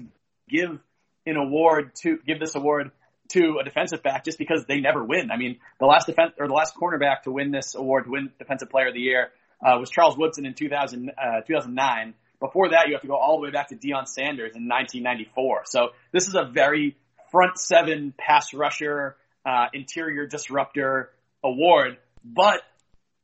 give 0.49 0.79
an 1.27 1.37
award 1.37 1.95
to 2.03 2.19
give 2.27 2.39
this 2.39 2.55
award 2.55 2.93
to 3.29 3.59
a 3.61 3.65
defensive 3.65 4.03
back 4.03 4.25
just 4.25 4.39
because 4.39 4.65
they 4.67 4.81
never 4.81 5.03
win. 5.03 5.31
I 5.31 5.37
mean, 5.37 5.59
the 5.81 5.87
last 5.87 6.07
defense 6.07 6.33
or 6.39 6.47
the 6.47 6.55
last 6.55 6.75
cornerback 6.77 7.23
to 7.23 7.33
win 7.33 7.51
this 7.51 7.75
award, 7.75 8.05
to 8.05 8.11
win 8.11 8.31
defensive 8.39 8.71
player 8.71 8.89
of 8.89 8.95
the 8.95 9.01
year, 9.01 9.31
uh, 9.65 9.79
was 9.79 9.91
Charles 9.91 10.17
Woodson 10.17 10.47
in 10.47 10.55
2000, 10.55 11.11
uh, 11.11 11.41
2009. 11.47 12.15
Before 12.41 12.71
that, 12.71 12.89
you 12.89 12.95
have 12.95 13.03
to 13.03 13.09
go 13.09 13.17
all 13.17 13.39
the 13.39 13.45
way 13.45 13.51
back 13.51 13.69
to 13.69 13.77
Deion 13.77 14.07
Sanders 14.07 14.53
in 14.55 14.69
1994. 14.69 15.63
So 15.67 15.89
this 16.13 16.29
is 16.29 16.35
a 16.35 16.45
very 16.45 16.97
front 17.31 17.59
seven 17.59 18.13
pass 18.17 18.53
rusher, 18.53 19.17
uh, 19.45 19.67
interior 19.73 20.27
disruptor 20.27 21.11
award. 21.43 21.97
But 22.25 22.61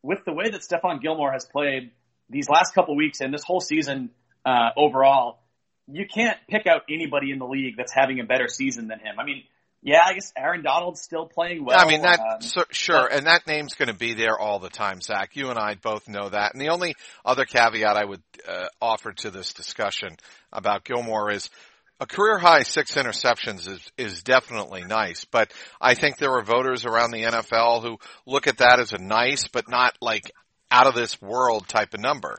with 0.02 0.24
the 0.24 0.32
way 0.32 0.50
that 0.50 0.62
Stephon 0.62 1.00
Gilmore 1.02 1.32
has 1.32 1.44
played 1.44 1.90
these 2.30 2.48
last 2.48 2.74
couple 2.74 2.96
weeks 2.96 3.20
and 3.20 3.32
this 3.32 3.44
whole 3.44 3.60
season 3.60 4.10
uh, 4.46 4.70
overall, 4.76 5.40
you 5.86 6.06
can't 6.12 6.38
pick 6.48 6.66
out 6.66 6.82
anybody 6.88 7.30
in 7.32 7.38
the 7.38 7.46
league 7.46 7.76
that's 7.76 7.92
having 7.92 8.20
a 8.20 8.24
better 8.24 8.48
season 8.48 8.88
than 8.88 8.98
him. 8.98 9.18
I 9.18 9.24
mean, 9.24 9.42
yeah, 9.82 10.02
I 10.06 10.14
guess 10.14 10.32
Aaron 10.36 10.62
Donald's 10.62 11.00
still 11.00 11.26
playing 11.26 11.64
well. 11.64 11.76
I 11.78 11.88
mean, 11.88 12.02
that 12.02 12.20
um, 12.20 12.40
so, 12.40 12.64
sure, 12.70 13.08
but, 13.10 13.18
and 13.18 13.26
that 13.26 13.48
name's 13.48 13.74
going 13.74 13.88
to 13.88 13.94
be 13.94 14.14
there 14.14 14.38
all 14.38 14.60
the 14.60 14.70
time, 14.70 15.00
Zack. 15.00 15.34
You 15.34 15.50
and 15.50 15.58
I 15.58 15.74
both 15.74 16.08
know 16.08 16.28
that. 16.28 16.52
And 16.52 16.60
the 16.60 16.68
only 16.68 16.94
other 17.24 17.44
caveat 17.44 17.96
I 17.96 18.04
would 18.04 18.22
uh, 18.48 18.66
offer 18.80 19.12
to 19.12 19.30
this 19.30 19.52
discussion 19.52 20.16
about 20.52 20.84
Gilmore 20.84 21.32
is 21.32 21.50
a 21.98 22.06
career 22.06 22.38
high 22.38 22.62
six 22.62 22.94
interceptions 22.94 23.68
is 23.68 23.92
is 23.96 24.22
definitely 24.22 24.84
nice, 24.84 25.24
but 25.24 25.52
I 25.80 25.94
think 25.94 26.16
there 26.16 26.32
are 26.32 26.42
voters 26.42 26.84
around 26.84 27.10
the 27.10 27.22
NFL 27.22 27.82
who 27.82 27.98
look 28.24 28.46
at 28.46 28.58
that 28.58 28.78
as 28.78 28.92
a 28.92 28.98
nice, 28.98 29.48
but 29.48 29.68
not 29.68 29.96
like 30.00 30.30
out 30.70 30.86
of 30.86 30.94
this 30.94 31.20
world 31.20 31.66
type 31.68 31.92
of 31.94 32.00
number. 32.00 32.38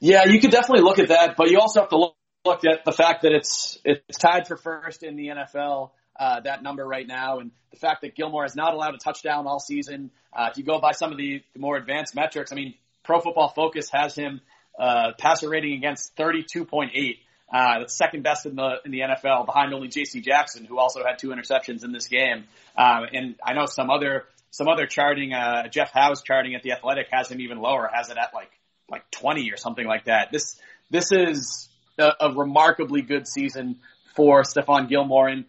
Yeah, 0.00 0.24
you 0.26 0.40
could 0.40 0.50
definitely 0.50 0.82
look 0.82 0.98
at 0.98 1.08
that, 1.08 1.36
but 1.36 1.50
you 1.50 1.58
also 1.60 1.80
have 1.80 1.88
to 1.90 1.98
look, 1.98 2.16
look 2.44 2.64
at 2.64 2.84
the 2.84 2.92
fact 2.92 3.22
that 3.22 3.32
it's 3.32 3.78
it's 3.84 4.18
tied 4.18 4.46
for 4.48 4.56
first 4.56 5.02
in 5.02 5.16
the 5.16 5.28
NFL 5.28 5.90
uh, 6.18 6.40
that 6.40 6.62
number 6.62 6.84
right 6.86 7.06
now. 7.06 7.38
And 7.38 7.50
the 7.70 7.78
fact 7.78 8.02
that 8.02 8.14
Gilmore 8.14 8.42
has 8.44 8.56
not 8.56 8.74
allowed 8.74 8.94
a 8.94 8.98
touchdown 8.98 9.46
all 9.46 9.60
season. 9.60 10.10
Uh, 10.32 10.48
if 10.50 10.58
you 10.58 10.64
go 10.64 10.80
by 10.80 10.92
some 10.92 11.12
of 11.12 11.18
the, 11.18 11.42
more 11.56 11.76
advanced 11.76 12.14
metrics, 12.14 12.52
I 12.52 12.54
mean, 12.54 12.74
Pro 13.02 13.20
Football 13.20 13.50
Focus 13.54 13.88
has 13.92 14.14
him 14.14 14.40
uh, 14.78 15.12
passer 15.18 15.48
rating 15.48 15.74
against 15.74 16.16
32.8. 16.16 17.18
Uh, 17.52 17.78
that's 17.80 17.96
second 17.96 18.22
best 18.22 18.46
in 18.46 18.56
the 18.56 18.76
in 18.84 18.90
the 18.90 19.00
NFL, 19.00 19.46
behind 19.46 19.72
only 19.74 19.88
J.C. 19.88 20.22
Jackson, 20.22 20.64
who 20.64 20.78
also 20.78 21.04
had 21.04 21.18
two 21.18 21.28
interceptions 21.28 21.84
in 21.84 21.92
this 21.92 22.08
game. 22.08 22.44
Um, 22.76 23.06
and 23.12 23.34
I 23.44 23.52
know 23.52 23.66
some 23.66 23.90
other 23.90 24.24
some 24.50 24.66
other 24.66 24.86
charting, 24.86 25.32
uh, 25.32 25.68
Jeff 25.68 25.92
Howe's 25.92 26.22
charting 26.22 26.54
at 26.54 26.62
the 26.62 26.72
Athletic 26.72 27.08
has 27.10 27.28
him 27.28 27.40
even 27.40 27.58
lower, 27.58 27.90
has 27.92 28.08
it 28.08 28.16
at 28.16 28.32
like 28.32 28.50
like 28.88 29.08
20 29.10 29.50
or 29.52 29.56
something 29.56 29.86
like 29.86 30.04
that. 30.06 30.32
This 30.32 30.56
this 30.90 31.12
is 31.12 31.68
a, 31.98 32.12
a 32.20 32.34
remarkably 32.34 33.02
good 33.02 33.26
season 33.26 33.80
for 34.16 34.42
Stephon 34.42 34.88
Gilmore, 34.88 35.28
and 35.28 35.44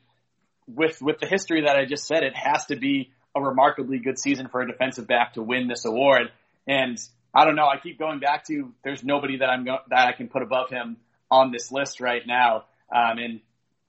with 0.67 1.01
with 1.01 1.19
the 1.19 1.27
history 1.27 1.61
that 1.61 1.75
I 1.75 1.85
just 1.85 2.05
said, 2.05 2.23
it 2.23 2.35
has 2.35 2.65
to 2.67 2.75
be 2.75 3.11
a 3.35 3.41
remarkably 3.41 3.99
good 3.99 4.17
season 4.17 4.47
for 4.47 4.61
a 4.61 4.67
defensive 4.67 5.07
back 5.07 5.33
to 5.33 5.41
win 5.41 5.67
this 5.67 5.85
award. 5.85 6.31
And 6.67 6.97
I 7.33 7.45
don't 7.45 7.55
know. 7.55 7.67
I 7.67 7.77
keep 7.77 7.99
going 7.99 8.19
back 8.19 8.45
to 8.45 8.73
there's 8.83 9.03
nobody 9.03 9.37
that 9.37 9.49
I'm 9.49 9.65
go- 9.65 9.83
that 9.89 10.07
I 10.07 10.13
can 10.13 10.29
put 10.29 10.41
above 10.41 10.69
him 10.69 10.97
on 11.29 11.51
this 11.51 11.71
list 11.71 11.99
right 11.99 12.21
now. 12.25 12.65
Um, 12.93 13.17
and 13.17 13.39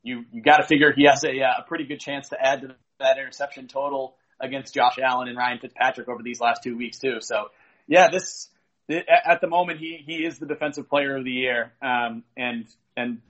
you 0.03 0.25
you 0.33 0.43
got 0.43 0.59
to 0.59 0.65
figure 0.65 0.93
he 0.93 1.05
has 1.05 1.25
a, 1.25 1.39
a 1.39 1.65
pretty 1.67 1.85
good 1.85 2.01
chance 2.01 2.31
to 2.31 2.41
add 2.41 2.63
to 2.63 2.75
that 2.99 3.19
interception 3.19 3.69
total 3.69 4.17
against 4.41 4.75
Josh 4.75 4.99
Allen 4.99 5.29
and 5.29 5.37
Ryan 5.37 5.59
Fitzpatrick 5.59 6.09
over 6.09 6.23
these 6.23 6.41
last 6.41 6.63
two 6.63 6.77
weeks 6.77 6.99
too. 6.99 7.19
So 7.21 7.51
yeah, 7.87 8.11
this 8.11 8.49
at 8.89 9.41
the 9.41 9.49
moment 9.49 9.81
he 9.81 10.03
he 10.05 10.25
is 10.25 10.39
the 10.39 10.47
defensive 10.47 10.89
player 10.89 11.17
of 11.17 11.25
the 11.25 11.31
year. 11.31 11.73
Um, 11.81 12.25
and 12.37 12.67
and 12.97 13.21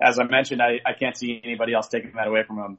as 0.00 0.18
I 0.18 0.24
mentioned, 0.24 0.62
I, 0.62 0.80
I 0.86 0.92
can't 0.92 1.16
see 1.16 1.40
anybody 1.42 1.74
else 1.74 1.88
taking 1.88 2.12
that 2.12 2.26
away 2.26 2.42
from 2.46 2.58
him. 2.58 2.78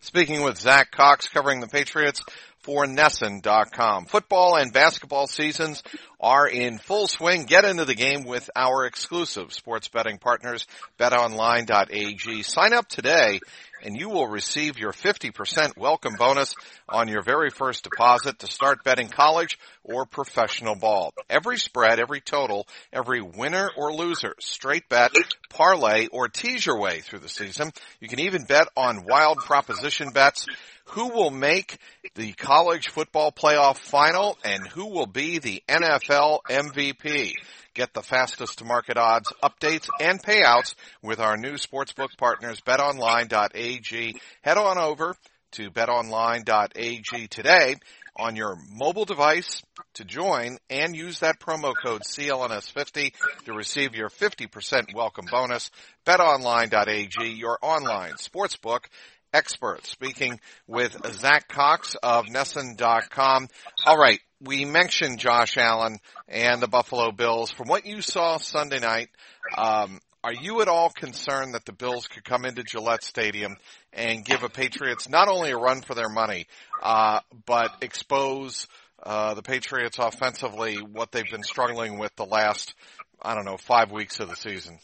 Speaking 0.00 0.42
with 0.42 0.58
Zack 0.58 0.90
Cox 0.90 1.28
covering 1.28 1.60
the 1.60 1.66
Patriots 1.66 2.22
for 2.60 2.84
NESN.com. 2.84 4.06
Football 4.06 4.56
and 4.56 4.72
basketball 4.72 5.26
seasons 5.26 5.82
are 6.20 6.48
in 6.48 6.78
full 6.78 7.06
swing. 7.06 7.44
Get 7.44 7.64
into 7.64 7.84
the 7.84 7.94
game 7.94 8.24
with 8.24 8.50
our 8.56 8.86
exclusive 8.86 9.52
sports 9.52 9.88
betting 9.88 10.18
partners, 10.18 10.66
betonline.ag. 10.98 12.42
Sign 12.42 12.72
up 12.72 12.88
today 12.88 13.40
and 13.82 13.96
you 13.96 14.08
will 14.08 14.26
receive 14.26 14.78
your 14.78 14.92
50% 14.92 15.76
welcome 15.76 16.14
bonus 16.18 16.54
on 16.88 17.08
your 17.08 17.22
very 17.22 17.50
first 17.50 17.84
deposit 17.84 18.38
to 18.40 18.46
start 18.46 18.84
betting 18.84 19.08
college 19.08 19.58
or 19.84 20.06
professional 20.06 20.74
ball. 20.74 21.12
Every 21.28 21.58
spread, 21.58 21.98
every 21.98 22.20
total, 22.20 22.66
every 22.92 23.20
winner 23.20 23.70
or 23.76 23.92
loser, 23.92 24.34
straight 24.40 24.88
bet, 24.88 25.12
parlay, 25.50 26.06
or 26.08 26.28
tease 26.28 26.64
your 26.64 26.78
way 26.78 27.00
through 27.00 27.20
the 27.20 27.28
season. 27.28 27.70
You 28.00 28.08
can 28.08 28.20
even 28.20 28.44
bet 28.44 28.68
on 28.76 29.04
wild 29.04 29.38
proposition 29.38 30.10
bets 30.10 30.46
who 30.90 31.08
will 31.08 31.30
make 31.30 31.78
the 32.14 32.32
college 32.32 32.88
football 32.88 33.32
playoff 33.32 33.76
final 33.76 34.38
and 34.44 34.66
who 34.68 34.86
will 34.86 35.06
be 35.06 35.38
the 35.38 35.62
NFL 35.68 36.40
MVP. 36.48 37.32
Get 37.76 37.92
the 37.92 38.00
fastest 38.00 38.60
to 38.60 38.64
market 38.64 38.96
odds, 38.96 39.30
updates, 39.42 39.90
and 40.00 40.22
payouts 40.22 40.74
with 41.02 41.20
our 41.20 41.36
new 41.36 41.56
sportsbook 41.56 42.16
partners, 42.16 42.58
betonline.ag. 42.62 44.18
Head 44.40 44.56
on 44.56 44.78
over 44.78 45.14
to 45.52 45.70
betonline.ag 45.70 47.28
today 47.28 47.76
on 48.16 48.34
your 48.34 48.56
mobile 48.72 49.04
device 49.04 49.62
to 49.92 50.04
join 50.06 50.56
and 50.70 50.96
use 50.96 51.18
that 51.18 51.38
promo 51.38 51.74
code 51.84 52.00
CLNS50 52.00 53.12
to 53.44 53.52
receive 53.52 53.94
your 53.94 54.08
50% 54.08 54.94
welcome 54.94 55.26
bonus. 55.30 55.70
BetOnline.ag, 56.06 57.28
your 57.28 57.58
online 57.60 58.14
sportsbook 58.14 58.86
expert. 59.34 59.84
Speaking 59.84 60.40
with 60.66 60.96
Zack 61.12 61.46
Cox 61.48 61.94
of 62.02 62.24
NESN.com. 62.24 63.48
All 63.84 63.98
right. 63.98 64.20
We 64.40 64.64
mentioned 64.66 65.18
Josh 65.18 65.56
Allen 65.56 65.98
and 66.28 66.60
the 66.60 66.68
Buffalo 66.68 67.10
Bills. 67.10 67.50
From 67.50 67.68
what 67.68 67.86
you 67.86 68.02
saw 68.02 68.36
Sunday 68.36 68.80
night, 68.80 69.08
um, 69.56 69.98
are 70.22 70.34
you 70.34 70.60
at 70.60 70.68
all 70.68 70.90
concerned 70.90 71.54
that 71.54 71.64
the 71.64 71.72
Bills 71.72 72.06
could 72.06 72.24
come 72.24 72.44
into 72.44 72.62
Gillette 72.62 73.02
Stadium 73.02 73.56
and 73.92 74.24
give 74.24 74.42
a 74.42 74.48
Patriots 74.48 75.08
not 75.08 75.28
only 75.28 75.52
a 75.52 75.56
run 75.56 75.80
for 75.80 75.94
their 75.94 76.10
money, 76.10 76.46
uh, 76.82 77.20
but 77.46 77.70
expose 77.80 78.66
uh, 79.02 79.34
the 79.34 79.42
Patriots 79.42 79.98
offensively 79.98 80.76
what 80.76 81.12
they've 81.12 81.30
been 81.30 81.42
struggling 81.44 81.98
with 81.98 82.14
the 82.16 82.26
last, 82.26 82.74
I 83.22 83.34
don't 83.34 83.44
know, 83.44 83.56
five 83.56 83.90
weeks 83.90 84.20
of 84.20 84.28
the 84.28 84.36
season? 84.36 84.78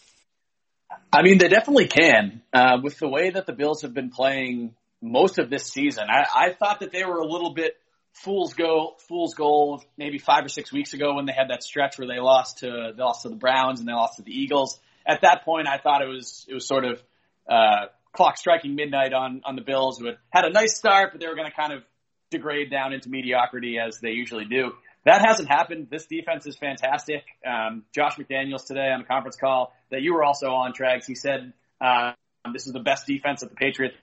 I 1.12 1.22
mean, 1.22 1.38
they 1.38 1.48
definitely 1.48 1.88
can. 1.88 2.40
Uh, 2.54 2.78
with 2.82 2.98
the 2.98 3.08
way 3.08 3.30
that 3.30 3.46
the 3.46 3.52
Bills 3.52 3.82
have 3.82 3.92
been 3.92 4.10
playing 4.10 4.74
most 5.02 5.38
of 5.38 5.50
this 5.50 5.66
season, 5.66 6.04
I, 6.08 6.24
I 6.48 6.52
thought 6.52 6.80
that 6.80 6.92
they 6.92 7.04
were 7.04 7.18
a 7.18 7.26
little 7.26 7.52
bit 7.52 7.76
fool's 8.12 8.54
go, 8.54 8.94
fool's 9.08 9.34
gold 9.34 9.84
maybe 9.96 10.18
five 10.18 10.44
or 10.44 10.48
six 10.48 10.72
weeks 10.72 10.92
ago 10.92 11.14
when 11.14 11.26
they 11.26 11.32
had 11.32 11.48
that 11.50 11.62
stretch 11.62 11.98
where 11.98 12.08
they 12.08 12.20
lost 12.20 12.58
to 12.58 12.92
they 12.96 13.02
lost 13.02 13.22
to 13.22 13.28
the 13.28 13.36
Browns 13.36 13.80
and 13.80 13.88
they 13.88 13.92
lost 13.92 14.16
to 14.16 14.22
the 14.22 14.32
Eagles. 14.32 14.78
At 15.06 15.22
that 15.22 15.44
point, 15.44 15.66
I 15.66 15.78
thought 15.78 16.02
it 16.02 16.08
was 16.08 16.46
it 16.48 16.54
was 16.54 16.66
sort 16.66 16.84
of 16.84 17.02
uh, 17.48 17.86
clock 18.12 18.36
striking 18.36 18.74
midnight 18.74 19.12
on 19.12 19.42
on 19.44 19.56
the 19.56 19.62
Bills 19.62 19.98
who 19.98 20.06
had 20.06 20.16
had 20.30 20.44
a 20.44 20.50
nice 20.50 20.76
start, 20.76 21.10
but 21.12 21.20
they 21.20 21.26
were 21.26 21.34
going 21.34 21.50
to 21.50 21.56
kind 21.56 21.72
of 21.72 21.82
degrade 22.30 22.70
down 22.70 22.92
into 22.92 23.08
mediocrity 23.10 23.78
as 23.78 23.98
they 23.98 24.10
usually 24.10 24.44
do. 24.44 24.72
That 25.04 25.24
hasn't 25.26 25.48
happened. 25.48 25.88
This 25.90 26.06
defense 26.06 26.46
is 26.46 26.56
fantastic. 26.56 27.24
Um, 27.44 27.84
Josh 27.94 28.16
McDaniels 28.16 28.64
today 28.66 28.88
on 28.92 29.00
a 29.00 29.04
conference 29.04 29.36
call 29.36 29.74
that 29.90 30.00
you 30.02 30.14
were 30.14 30.22
also 30.22 30.50
on, 30.50 30.72
Trags, 30.72 31.06
he 31.06 31.16
said 31.16 31.52
uh, 31.80 32.12
this 32.52 32.66
is 32.66 32.72
the 32.72 32.80
best 32.80 33.06
defense 33.06 33.40
that 33.40 33.50
the 33.50 33.56
Patriots 33.56 33.96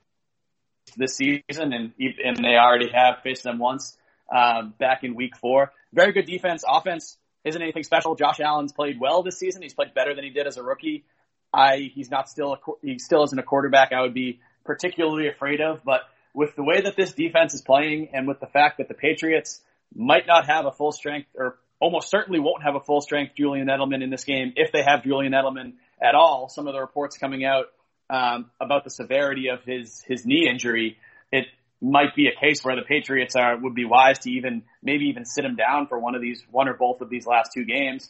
this 0.96 1.16
season, 1.16 1.72
and 1.72 1.92
and 1.98 2.36
they 2.36 2.56
already 2.56 2.90
have 2.92 3.22
faced 3.22 3.44
them 3.44 3.58
once 3.58 3.96
uh, 4.30 4.62
back 4.78 5.04
in 5.04 5.14
Week 5.14 5.36
Four. 5.36 5.72
Very 5.92 6.12
good 6.12 6.26
defense. 6.26 6.64
Offense 6.66 7.16
isn't 7.44 7.60
anything 7.60 7.82
special. 7.82 8.14
Josh 8.14 8.40
Allen's 8.40 8.72
played 8.72 9.00
well 9.00 9.22
this 9.22 9.38
season. 9.38 9.62
He's 9.62 9.74
played 9.74 9.94
better 9.94 10.14
than 10.14 10.24
he 10.24 10.30
did 10.30 10.46
as 10.46 10.56
a 10.56 10.62
rookie. 10.62 11.04
I 11.52 11.90
he's 11.94 12.10
not 12.10 12.28
still 12.28 12.54
a, 12.54 12.58
he 12.82 12.98
still 12.98 13.24
isn't 13.24 13.38
a 13.38 13.42
quarterback 13.42 13.92
I 13.92 14.02
would 14.02 14.14
be 14.14 14.40
particularly 14.64 15.28
afraid 15.28 15.60
of, 15.60 15.82
but 15.84 16.02
with 16.32 16.54
the 16.54 16.62
way 16.62 16.80
that 16.82 16.94
this 16.96 17.12
defense 17.12 17.54
is 17.54 17.62
playing 17.62 18.10
and 18.12 18.28
with 18.28 18.38
the 18.40 18.46
fact 18.46 18.78
that 18.78 18.88
the 18.88 18.94
Patriots 18.94 19.60
might 19.94 20.26
not 20.26 20.46
have 20.46 20.66
a 20.66 20.70
full 20.70 20.92
strength 20.92 21.28
or 21.34 21.58
almost 21.80 22.08
certainly 22.08 22.38
won't 22.38 22.62
have 22.62 22.76
a 22.76 22.80
full 22.80 23.00
strength 23.00 23.34
Julian 23.36 23.66
Edelman 23.66 24.02
in 24.02 24.10
this 24.10 24.24
game 24.24 24.52
if 24.56 24.70
they 24.70 24.82
have 24.82 25.02
Julian 25.02 25.32
Edelman 25.32 25.72
at 26.00 26.14
all. 26.14 26.48
Some 26.48 26.68
of 26.68 26.74
the 26.74 26.80
reports 26.80 27.16
coming 27.18 27.44
out 27.44 27.66
um, 28.08 28.50
about 28.60 28.84
the 28.84 28.90
severity 28.90 29.48
of 29.48 29.64
his 29.64 30.02
his 30.06 30.24
knee 30.24 30.48
injury, 30.48 30.98
it 31.32 31.46
might 31.80 32.14
be 32.14 32.28
a 32.28 32.38
case 32.38 32.62
where 32.62 32.76
the 32.76 32.82
Patriots 32.82 33.34
are 33.36 33.56
would 33.56 33.74
be 33.74 33.84
wise 33.84 34.18
to 34.20 34.30
even 34.30 34.62
maybe 34.82 35.06
even 35.06 35.24
sit 35.24 35.44
him 35.44 35.56
down 35.56 35.86
for 35.86 35.98
one 35.98 36.14
of 36.14 36.20
these 36.20 36.42
one 36.50 36.68
or 36.68 36.74
both 36.74 37.00
of 37.00 37.08
these 37.08 37.26
last 37.26 37.50
two 37.54 37.64
games. 37.64 38.08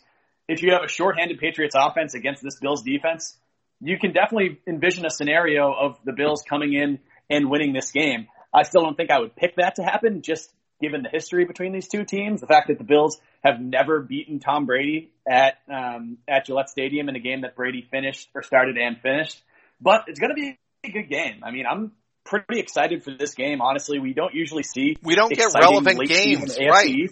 If 0.48 0.62
you 0.62 0.72
have 0.72 0.82
a 0.82 0.88
shorthanded 0.88 1.38
Patriots 1.38 1.76
offense 1.78 2.14
against 2.14 2.42
this 2.42 2.58
Bills 2.58 2.82
defense, 2.82 3.36
you 3.80 3.98
can 3.98 4.12
definitely 4.12 4.58
envision 4.66 5.06
a 5.06 5.10
scenario 5.10 5.72
of 5.72 5.98
the 6.04 6.12
Bills 6.12 6.42
coming 6.48 6.74
in 6.74 6.98
and 7.30 7.48
winning 7.48 7.72
this 7.72 7.92
game. 7.92 8.26
I 8.52 8.64
still 8.64 8.82
don't 8.82 8.96
think 8.96 9.10
I 9.10 9.20
would 9.20 9.36
pick 9.36 9.56
that 9.56 9.76
to 9.76 9.82
happen 9.84 10.22
just 10.22 10.50
given 10.80 11.02
the 11.02 11.08
history 11.08 11.44
between 11.44 11.72
these 11.72 11.88
two 11.88 12.04
teams, 12.04 12.40
the 12.40 12.46
fact 12.46 12.68
that 12.68 12.78
the 12.78 12.84
Bills 12.84 13.20
have 13.44 13.60
never 13.60 14.00
beaten 14.00 14.40
Tom 14.40 14.66
Brady 14.66 15.12
at 15.28 15.58
um, 15.72 16.18
at 16.26 16.46
Gillette 16.46 16.70
Stadium 16.70 17.08
in 17.08 17.16
a 17.16 17.20
game 17.20 17.42
that 17.42 17.54
Brady 17.54 17.86
finished 17.90 18.28
or 18.34 18.42
started 18.42 18.76
and 18.76 19.00
finished. 19.00 19.40
But 19.80 20.04
it's 20.08 20.18
going 20.18 20.30
to 20.30 20.34
be 20.34 20.58
a 20.84 20.90
good 20.90 21.08
game. 21.08 21.42
I 21.44 21.50
mean, 21.50 21.64
I'm 21.66 21.92
pretty 22.30 22.60
excited 22.60 23.02
for 23.02 23.10
this 23.10 23.34
game. 23.34 23.60
Honestly, 23.60 23.98
we 23.98 24.14
don't 24.14 24.34
usually 24.34 24.62
see 24.62 24.96
we 25.02 25.14
don't 25.14 25.32
get 25.32 25.52
relevant 25.54 26.08
games, 26.08 26.56
right? 26.58 27.10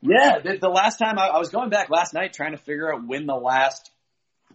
Yeah, 0.00 0.38
the, 0.38 0.58
the 0.60 0.68
last 0.68 0.98
time 0.98 1.18
I, 1.18 1.28
I 1.28 1.38
was 1.38 1.48
going 1.48 1.70
back 1.70 1.90
last 1.90 2.14
night 2.14 2.32
trying 2.32 2.52
to 2.52 2.58
figure 2.58 2.92
out 2.92 3.06
when 3.06 3.26
the 3.26 3.34
last 3.34 3.90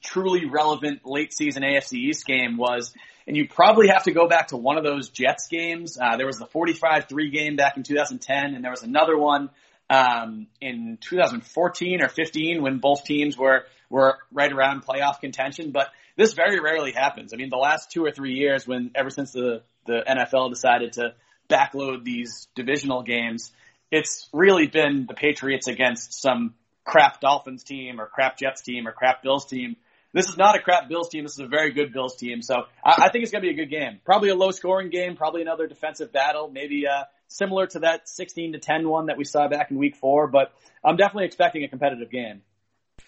truly 0.01 0.45
relevant 0.45 1.01
late 1.05 1.33
season 1.33 1.63
AFC 1.63 1.93
East 1.93 2.25
game 2.25 2.57
was 2.57 2.93
and 3.27 3.37
you 3.37 3.47
probably 3.47 3.87
have 3.87 4.03
to 4.03 4.11
go 4.11 4.27
back 4.27 4.47
to 4.47 4.57
one 4.57 4.77
of 4.77 4.83
those 4.83 5.09
Jets 5.09 5.47
games. 5.47 5.97
Uh, 5.99 6.17
there 6.17 6.25
was 6.25 6.37
the 6.37 6.45
45-3 6.45 7.31
game 7.31 7.55
back 7.55 7.77
in 7.77 7.83
2010, 7.83 8.53
and 8.53 8.63
there 8.63 8.71
was 8.71 8.83
another 8.83 9.17
one 9.17 9.49
um, 9.89 10.47
in 10.59 10.97
2014 11.01 12.01
or 12.01 12.09
15 12.09 12.61
when 12.61 12.79
both 12.79 13.03
teams 13.03 13.37
were 13.37 13.65
were 13.89 14.17
right 14.31 14.51
around 14.51 14.83
playoff 14.83 15.19
contention. 15.19 15.71
But 15.71 15.89
this 16.17 16.33
very 16.33 16.59
rarely 16.59 16.91
happens. 16.91 17.33
I 17.33 17.37
mean, 17.37 17.49
the 17.49 17.57
last 17.57 17.91
two 17.91 18.03
or 18.03 18.11
three 18.11 18.33
years, 18.33 18.67
when 18.67 18.91
ever 18.95 19.09
since 19.09 19.31
the 19.31 19.61
the 19.85 20.03
NFL 20.07 20.49
decided 20.49 20.93
to 20.93 21.13
backload 21.49 22.03
these 22.03 22.47
divisional 22.55 23.03
games, 23.03 23.51
it's 23.91 24.27
really 24.33 24.67
been 24.67 25.05
the 25.07 25.13
Patriots 25.13 25.67
against 25.67 26.19
some 26.19 26.55
crap 26.83 27.21
Dolphins 27.21 27.63
team 27.63 27.99
or 27.99 28.07
crap 28.07 28.37
Jets 28.37 28.61
team 28.61 28.87
or 28.87 28.91
crap 28.91 29.23
Bills 29.23 29.45
team 29.45 29.75
this 30.13 30.29
is 30.29 30.37
not 30.37 30.55
a 30.55 30.59
crap 30.59 30.87
Bills 30.87 31.09
team. 31.09 31.23
This 31.23 31.33
is 31.33 31.39
a 31.39 31.47
very 31.47 31.71
good 31.71 31.91
Bills 31.91 32.15
team. 32.15 32.41
So 32.41 32.55
I, 32.85 33.05
I 33.05 33.09
think 33.09 33.23
it's 33.23 33.31
going 33.31 33.43
to 33.43 33.47
be 33.47 33.53
a 33.53 33.65
good 33.65 33.71
game. 33.71 33.99
Probably 34.05 34.29
a 34.29 34.35
low 34.35 34.51
scoring 34.51 34.89
game. 34.89 35.15
Probably 35.15 35.41
another 35.41 35.67
defensive 35.67 36.13
battle. 36.13 36.49
Maybe 36.49 36.85
uh, 36.87 37.05
similar 37.27 37.65
to 37.67 37.79
that 37.79 38.07
16 38.07 38.53
to 38.53 38.59
10 38.59 38.87
one 38.87 39.07
that 39.07 39.17
we 39.17 39.25
saw 39.25 39.47
back 39.47 39.71
in 39.71 39.77
Week 39.77 39.95
Four. 39.95 40.27
But 40.27 40.53
I'm 40.83 40.97
definitely 40.97 41.25
expecting 41.25 41.63
a 41.63 41.67
competitive 41.67 42.11
game. 42.11 42.43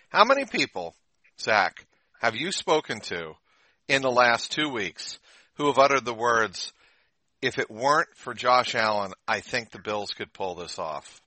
How 0.10 0.25
many 0.25 0.46
people, 0.46 0.96
Zack, 1.39 1.86
have 2.20 2.36
you 2.36 2.51
spoken 2.51 3.00
to 3.01 3.34
in 3.88 4.01
the 4.01 4.12
last 4.12 4.51
two 4.51 4.70
weeks 4.70 5.20
who 5.56 5.68
have 5.68 5.78
uttered 5.78 6.06
the 6.06 6.14
words, 6.14 6.74
"If 7.42 7.60
it 7.60 7.70
weren't 7.70 8.16
for 8.16 8.34
Josh 8.34 8.76
Allen, 8.76 9.14
I 9.28 9.40
think 9.40 9.72
the 9.72 9.80
Bills 9.80 10.14
could 10.14 10.34
pull 10.34 10.56
this 10.56 10.80
off." 10.80 11.22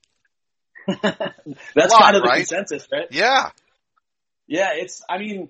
That's 0.87 1.91
lot, 1.91 2.01
kind 2.01 2.15
of 2.15 2.23
the 2.23 2.27
right? 2.27 2.37
consensus, 2.37 2.87
right? 2.91 3.07
Yeah. 3.11 3.49
Yeah, 4.47 4.69
it's. 4.73 5.03
I 5.07 5.19
mean, 5.19 5.49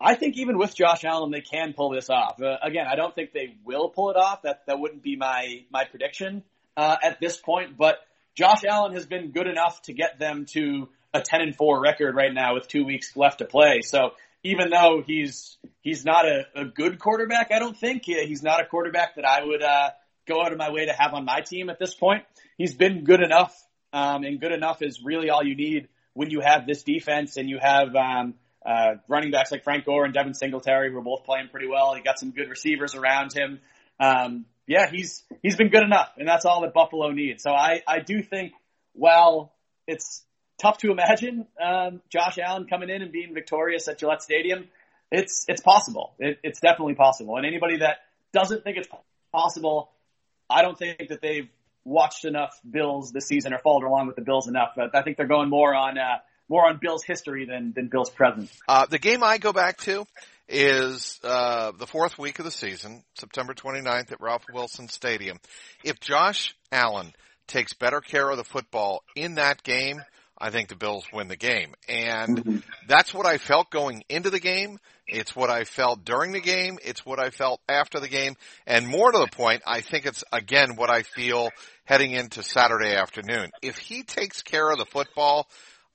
I 0.00 0.14
think 0.14 0.36
even 0.36 0.58
with 0.58 0.74
Josh 0.74 1.04
Allen, 1.04 1.30
they 1.30 1.40
can 1.40 1.72
pull 1.72 1.90
this 1.90 2.10
off. 2.10 2.40
Uh, 2.40 2.56
again, 2.62 2.86
I 2.90 2.96
don't 2.96 3.14
think 3.14 3.32
they 3.32 3.56
will 3.64 3.88
pull 3.88 4.10
it 4.10 4.16
off. 4.16 4.42
That 4.42 4.66
that 4.66 4.78
wouldn't 4.78 5.02
be 5.02 5.16
my 5.16 5.64
my 5.70 5.84
prediction 5.84 6.44
uh, 6.76 6.96
at 7.02 7.18
this 7.20 7.38
point. 7.38 7.76
But 7.76 7.98
Josh 8.34 8.64
Allen 8.68 8.94
has 8.94 9.06
been 9.06 9.30
good 9.30 9.46
enough 9.46 9.82
to 9.82 9.92
get 9.92 10.18
them 10.18 10.46
to 10.52 10.88
a 11.14 11.20
ten 11.20 11.40
and 11.40 11.56
four 11.56 11.80
record 11.80 12.14
right 12.14 12.32
now 12.32 12.54
with 12.54 12.68
two 12.68 12.84
weeks 12.84 13.16
left 13.16 13.38
to 13.38 13.46
play. 13.46 13.80
So 13.82 14.10
even 14.50 14.70
though 14.70 15.02
he's 15.06 15.56
he's 15.82 16.04
not 16.04 16.24
a, 16.26 16.44
a 16.54 16.64
good 16.64 16.98
quarterback, 16.98 17.50
I 17.52 17.58
don't 17.58 17.76
think 17.76 18.04
he's 18.04 18.42
not 18.42 18.60
a 18.60 18.66
quarterback 18.66 19.16
that 19.16 19.24
I 19.24 19.44
would 19.44 19.62
uh, 19.62 19.90
go 20.26 20.42
out 20.42 20.52
of 20.52 20.58
my 20.58 20.70
way 20.70 20.86
to 20.86 20.92
have 20.92 21.14
on 21.14 21.24
my 21.24 21.40
team 21.40 21.70
at 21.70 21.78
this 21.78 21.94
point. 21.94 22.24
He's 22.56 22.74
been 22.74 23.04
good 23.04 23.20
enough, 23.20 23.54
um, 23.92 24.24
and 24.24 24.40
good 24.40 24.52
enough 24.52 24.82
is 24.82 25.02
really 25.02 25.30
all 25.30 25.44
you 25.44 25.56
need 25.56 25.88
when 26.14 26.30
you 26.30 26.40
have 26.40 26.66
this 26.66 26.82
defense 26.82 27.36
and 27.36 27.48
you 27.48 27.58
have. 27.60 27.94
Um, 27.94 28.34
uh, 28.64 28.96
running 29.06 29.30
backs 29.30 29.52
like 29.52 29.62
Frank 29.62 29.84
Gore 29.84 30.04
and 30.04 30.12
Devin 30.12 30.34
Singletary 30.34 30.90
who 30.90 30.98
are 30.98 31.02
both 31.02 31.22
playing 31.22 31.50
pretty 31.52 31.68
well. 31.68 31.94
He 31.94 32.02
got 32.02 32.18
some 32.18 32.32
good 32.32 32.50
receivers 32.50 32.96
around 32.96 33.32
him. 33.32 33.60
Um, 34.00 34.44
yeah, 34.66 34.90
he's 34.90 35.22
he's 35.40 35.54
been 35.54 35.68
good 35.68 35.84
enough, 35.84 36.10
and 36.18 36.26
that's 36.26 36.44
all 36.44 36.62
that 36.62 36.74
Buffalo 36.74 37.12
needs. 37.12 37.44
So 37.44 37.52
I 37.52 37.82
I 37.86 38.00
do 38.00 38.22
think 38.22 38.54
while 38.92 39.54
it's 39.86 40.25
tough 40.58 40.78
to 40.78 40.90
imagine 40.90 41.46
um, 41.62 42.00
Josh 42.10 42.38
Allen 42.38 42.66
coming 42.66 42.90
in 42.90 43.02
and 43.02 43.12
being 43.12 43.34
victorious 43.34 43.88
at 43.88 43.98
Gillette 43.98 44.22
Stadium, 44.22 44.68
it's 45.10 45.44
it's 45.48 45.60
possible. 45.60 46.14
It, 46.18 46.38
it's 46.42 46.60
definitely 46.60 46.94
possible. 46.94 47.36
And 47.36 47.46
anybody 47.46 47.78
that 47.78 47.98
doesn't 48.32 48.64
think 48.64 48.76
it's 48.76 48.88
possible, 49.32 49.90
I 50.50 50.62
don't 50.62 50.78
think 50.78 51.08
that 51.08 51.20
they've 51.20 51.48
watched 51.84 52.24
enough 52.24 52.58
Bills 52.68 53.12
this 53.12 53.26
season 53.26 53.54
or 53.54 53.58
followed 53.58 53.84
along 53.84 54.08
with 54.08 54.16
the 54.16 54.22
Bills 54.22 54.48
enough. 54.48 54.70
But 54.76 54.94
I 54.94 55.02
think 55.02 55.16
they're 55.16 55.26
going 55.26 55.48
more 55.48 55.74
on 55.74 55.98
uh, 55.98 56.18
more 56.48 56.68
on 56.68 56.78
Bills 56.80 57.04
history 57.04 57.46
than 57.46 57.72
than 57.74 57.88
Bills 57.88 58.10
present. 58.10 58.50
Uh, 58.68 58.86
the 58.86 58.98
game 58.98 59.22
I 59.22 59.38
go 59.38 59.52
back 59.52 59.78
to 59.78 60.06
is 60.48 61.18
uh, 61.24 61.72
the 61.72 61.86
fourth 61.86 62.18
week 62.18 62.38
of 62.38 62.44
the 62.44 62.50
season, 62.50 63.02
September 63.14 63.52
29th 63.52 64.12
at 64.12 64.20
Ralph 64.20 64.44
Wilson 64.52 64.88
Stadium. 64.88 65.38
If 65.82 65.98
Josh 65.98 66.54
Allen 66.70 67.12
takes 67.48 67.72
better 67.72 68.00
care 68.00 68.28
of 68.30 68.36
the 68.36 68.44
football 68.44 69.02
in 69.16 69.36
that 69.36 69.62
game, 69.62 70.02
I 70.38 70.50
think 70.50 70.68
the 70.68 70.76
Bills 70.76 71.04
win 71.12 71.28
the 71.28 71.36
game. 71.36 71.74
And 71.88 72.38
mm-hmm. 72.38 72.56
that's 72.88 73.14
what 73.14 73.26
I 73.26 73.38
felt 73.38 73.70
going 73.70 74.04
into 74.08 74.30
the 74.30 74.40
game. 74.40 74.78
It's 75.06 75.36
what 75.36 75.50
I 75.50 75.64
felt 75.64 76.04
during 76.04 76.32
the 76.32 76.40
game. 76.40 76.78
It's 76.84 77.06
what 77.06 77.20
I 77.20 77.30
felt 77.30 77.60
after 77.68 78.00
the 78.00 78.08
game. 78.08 78.34
And 78.66 78.86
more 78.86 79.12
to 79.12 79.18
the 79.18 79.28
point, 79.30 79.62
I 79.66 79.80
think 79.80 80.04
it's 80.04 80.24
again 80.32 80.76
what 80.76 80.90
I 80.90 81.02
feel 81.02 81.50
heading 81.84 82.12
into 82.12 82.42
Saturday 82.42 82.94
afternoon. 82.94 83.50
If 83.62 83.78
he 83.78 84.02
takes 84.02 84.42
care 84.42 84.70
of 84.70 84.78
the 84.78 84.86
football, 84.86 85.48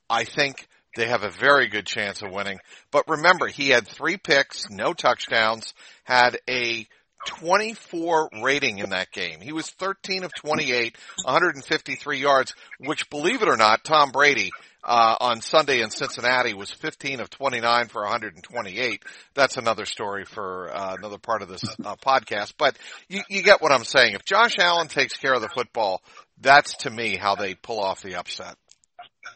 I 0.10 0.24
think 0.24 0.68
they 0.96 1.08
have 1.08 1.24
a 1.24 1.30
very 1.30 1.68
good 1.68 1.86
chance 1.86 2.22
of 2.22 2.32
winning. 2.32 2.60
But 2.92 3.08
remember, 3.08 3.48
he 3.48 3.70
had 3.70 3.88
three 3.88 4.18
picks, 4.18 4.70
no 4.70 4.94
touchdowns, 4.94 5.74
had 6.04 6.38
a 6.50 6.88
24 7.28 8.30
rating 8.44 8.80
in 8.80 8.90
that 8.92 9.12
game. 9.12 9.42
He 9.42 9.52
was 9.52 9.70
13 9.70 10.24
of 10.24 10.34
28, 10.34 10.98
153 11.24 12.20
yards, 12.20 12.54
which 12.80 13.10
believe 13.10 13.42
it 13.42 13.48
or 13.48 13.58
not, 13.58 13.84
Tom 13.84 14.12
Brady 14.12 14.52
uh, 14.84 15.16
on 15.20 15.42
Sunday 15.42 15.82
in 15.82 15.90
Cincinnati 15.90 16.54
was 16.54 16.72
15 16.72 17.20
of 17.20 17.30
29 17.30 17.88
for 17.88 18.02
128. 18.02 19.04
That's 19.34 19.58
another 19.58 19.86
story 19.86 20.26
for 20.26 20.70
uh, 20.74 20.96
another 20.98 21.18
part 21.18 21.42
of 21.42 21.50
this 21.50 21.64
uh, 21.84 21.96
podcast. 21.96 22.54
But 22.58 22.78
you, 23.08 23.22
you 23.30 23.44
get 23.44 23.62
what 23.62 23.72
I'm 23.72 23.86
saying. 23.86 24.14
If 24.14 24.26
Josh 24.26 24.58
Allen 24.60 24.88
takes 24.88 25.16
care 25.18 25.34
of 25.34 25.42
the 25.42 25.50
football, 25.50 26.02
that's 26.40 26.78
to 26.78 26.90
me 26.90 27.16
how 27.16 27.36
they 27.36 27.56
pull 27.56 27.80
off 27.80 28.02
the 28.02 28.16
upset. 28.16 28.56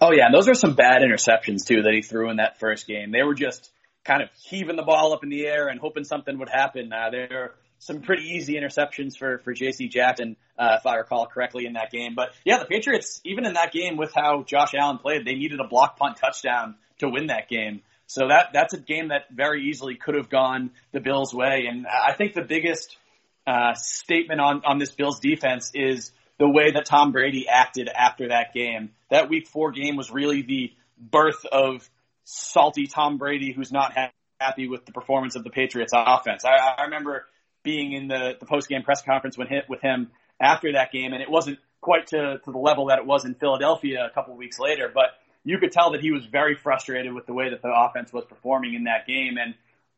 Oh 0.01 0.11
yeah, 0.11 0.25
and 0.25 0.33
those 0.33 0.49
are 0.49 0.55
some 0.55 0.73
bad 0.73 1.01
interceptions 1.01 1.65
too 1.65 1.83
that 1.83 1.93
he 1.93 2.01
threw 2.01 2.29
in 2.29 2.37
that 2.37 2.59
first 2.59 2.87
game. 2.87 3.11
They 3.11 3.23
were 3.23 3.35
just 3.35 3.71
kind 4.03 4.21
of 4.21 4.29
heaving 4.43 4.75
the 4.75 4.83
ball 4.83 5.13
up 5.13 5.23
in 5.23 5.29
the 5.29 5.45
air 5.45 5.67
and 5.67 5.79
hoping 5.79 6.03
something 6.03 6.37
would 6.39 6.49
happen. 6.49 6.91
Uh, 6.91 7.09
they're 7.11 7.53
some 7.85 8.01
pretty 8.01 8.23
easy 8.23 8.55
interceptions 8.55 9.15
for 9.15 9.37
for 9.39 9.53
J.C. 9.53 9.87
Jackson, 9.87 10.35
uh, 10.57 10.77
if 10.79 10.87
I 10.87 10.95
recall 10.95 11.27
correctly, 11.27 11.67
in 11.67 11.73
that 11.73 11.91
game. 11.91 12.15
But 12.15 12.29
yeah, 12.43 12.57
the 12.57 12.65
Patriots, 12.65 13.21
even 13.23 13.45
in 13.45 13.53
that 13.53 13.71
game 13.71 13.95
with 13.95 14.11
how 14.13 14.43
Josh 14.43 14.73
Allen 14.73 14.97
played, 14.97 15.23
they 15.23 15.35
needed 15.35 15.59
a 15.59 15.67
block 15.67 15.97
punt 15.97 16.17
touchdown 16.17 16.75
to 16.99 17.09
win 17.09 17.27
that 17.27 17.47
game. 17.47 17.83
So 18.07 18.27
that 18.29 18.49
that's 18.53 18.73
a 18.73 18.79
game 18.79 19.09
that 19.09 19.27
very 19.31 19.65
easily 19.69 19.95
could 19.95 20.15
have 20.15 20.29
gone 20.29 20.71
the 20.93 20.99
Bills' 20.99 21.31
way. 21.31 21.67
And 21.69 21.85
I 21.85 22.13
think 22.13 22.33
the 22.33 22.41
biggest 22.41 22.97
uh, 23.45 23.75
statement 23.75 24.41
on 24.41 24.63
on 24.65 24.79
this 24.79 24.91
Bills 24.91 25.19
defense 25.19 25.69
is 25.75 26.11
the 26.39 26.49
way 26.49 26.71
that 26.71 26.85
Tom 26.85 27.11
Brady 27.11 27.47
acted 27.47 27.87
after 27.87 28.29
that 28.29 28.51
game. 28.53 28.93
That 29.11 29.29
Week 29.29 29.47
Four 29.47 29.71
game 29.71 29.95
was 29.95 30.09
really 30.09 30.41
the 30.41 30.73
birth 30.99 31.45
of 31.51 31.87
salty 32.23 32.87
Tom 32.87 33.19
Brady, 33.19 33.53
who's 33.53 33.71
not 33.71 33.93
happy 34.39 34.67
with 34.67 34.87
the 34.87 34.91
performance 34.91 35.35
of 35.35 35.43
the 35.43 35.51
Patriots 35.51 35.93
offense. 35.95 36.43
I, 36.45 36.81
I 36.81 36.83
remember 36.85 37.27
being 37.65 37.91
in 37.91 38.07
the, 38.07 38.37
the 38.39 38.45
post 38.45 38.69
game 38.69 38.83
press 38.83 39.01
conference 39.01 39.37
when 39.37 39.47
hit 39.47 39.65
with 39.67 39.81
him 39.81 40.11
after 40.39 40.71
that 40.73 40.91
game, 40.91 41.11
and 41.11 41.21
it 41.21 41.29
wasn't 41.29 41.59
quite 41.81 42.07
to, 42.07 42.39
to 42.43 42.51
the 42.51 42.57
level 42.57 42.87
that 42.87 42.99
it 42.99 43.05
was 43.05 43.25
in 43.25 43.35
Philadelphia 43.35 44.07
a 44.09 44.13
couple 44.13 44.33
of 44.33 44.39
weeks 44.39 44.57
later, 44.59 44.89
but 44.93 45.11
you 45.43 45.59
could 45.59 45.71
tell 45.71 45.91
that 45.91 46.01
he 46.01 46.11
was 46.11 46.25
very 46.25 46.55
frustrated 46.55 47.13
with 47.13 47.25
the 47.27 47.33
way 47.33 47.51
that 47.51 47.61
the 47.61 47.71
offense 47.71 48.11
was 48.11 48.25
performing 48.25 48.73
in 48.73 48.85
that 48.85 49.05
game. 49.05 49.37
And 49.37 49.53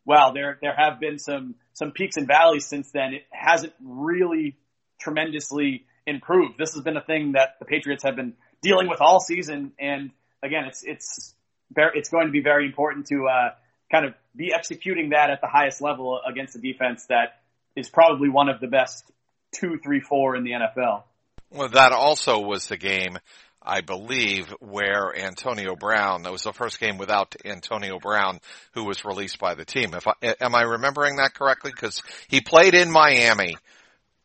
well, 0.06 0.34
there 0.34 0.58
there 0.62 0.76
have 0.76 1.00
been 1.00 1.18
some 1.18 1.56
some 1.74 1.92
peaks 1.92 2.18
and 2.18 2.28
valleys 2.28 2.66
since 2.66 2.92
then. 2.92 3.14
It 3.14 3.26
hasn't 3.32 3.74
really 3.82 4.58
tremendously 5.00 5.86
improved. 6.06 6.58
This 6.58 6.74
has 6.74 6.84
been 6.84 6.98
a 6.98 7.02
thing 7.02 7.34
that 7.34 7.56
the 7.60 7.66
Patriots 7.66 8.04
have 8.04 8.16
been 8.16 8.34
dealing 8.62 8.90
with 8.90 9.00
all 9.00 9.20
season, 9.20 9.72
and 9.80 10.12
again, 10.44 10.66
it's 10.66 10.84
it's 10.84 11.34
it's 11.76 12.10
going 12.10 12.28
to 12.28 12.32
be 12.32 12.42
very 12.42 12.66
important 12.66 13.08
to 13.08 13.28
uh, 13.28 13.50
kind 13.92 14.06
of 14.06 14.14
be 14.36 14.54
executing 14.54 15.10
that 15.10 15.30
at 15.30 15.42
the 15.42 15.48
highest 15.48 15.82
level 15.82 16.20
against 16.28 16.56
a 16.56 16.60
defense 16.60 17.06
that 17.08 17.40
is 17.78 17.90
probably 17.90 18.28
one 18.28 18.50
of 18.50 18.60
the 18.60 18.68
best 18.68 19.10
two, 19.56 19.78
three, 19.84 20.02
four 20.02 20.36
in 20.36 20.44
the 20.44 20.52
NFL. 20.52 21.04
Well, 21.52 21.70
that 21.70 21.94
also 21.94 22.40
was 22.42 22.68
the 22.68 22.76
game, 22.76 23.18
I 23.62 23.82
believe, 23.82 24.54
where 24.60 25.16
Antonio 25.16 25.76
Brown, 25.76 26.24
that 26.24 26.32
was 26.32 26.44
the 26.44 26.52
first 26.52 26.80
game 26.80 26.98
without 26.98 27.36
Antonio 27.46 28.00
Brown, 28.00 28.40
who 28.74 28.84
was 28.84 29.06
released 29.06 29.40
by 29.40 29.54
the 29.54 29.64
team. 29.64 29.94
If 29.94 30.08
I, 30.08 30.36
am 30.42 30.56
I 30.56 30.64
remembering 30.64 31.18
that 31.18 31.34
correctly? 31.34 31.72
Because 31.74 32.02
he 32.28 32.42
played 32.42 32.74
in 32.74 32.92
Miami, 32.92 33.56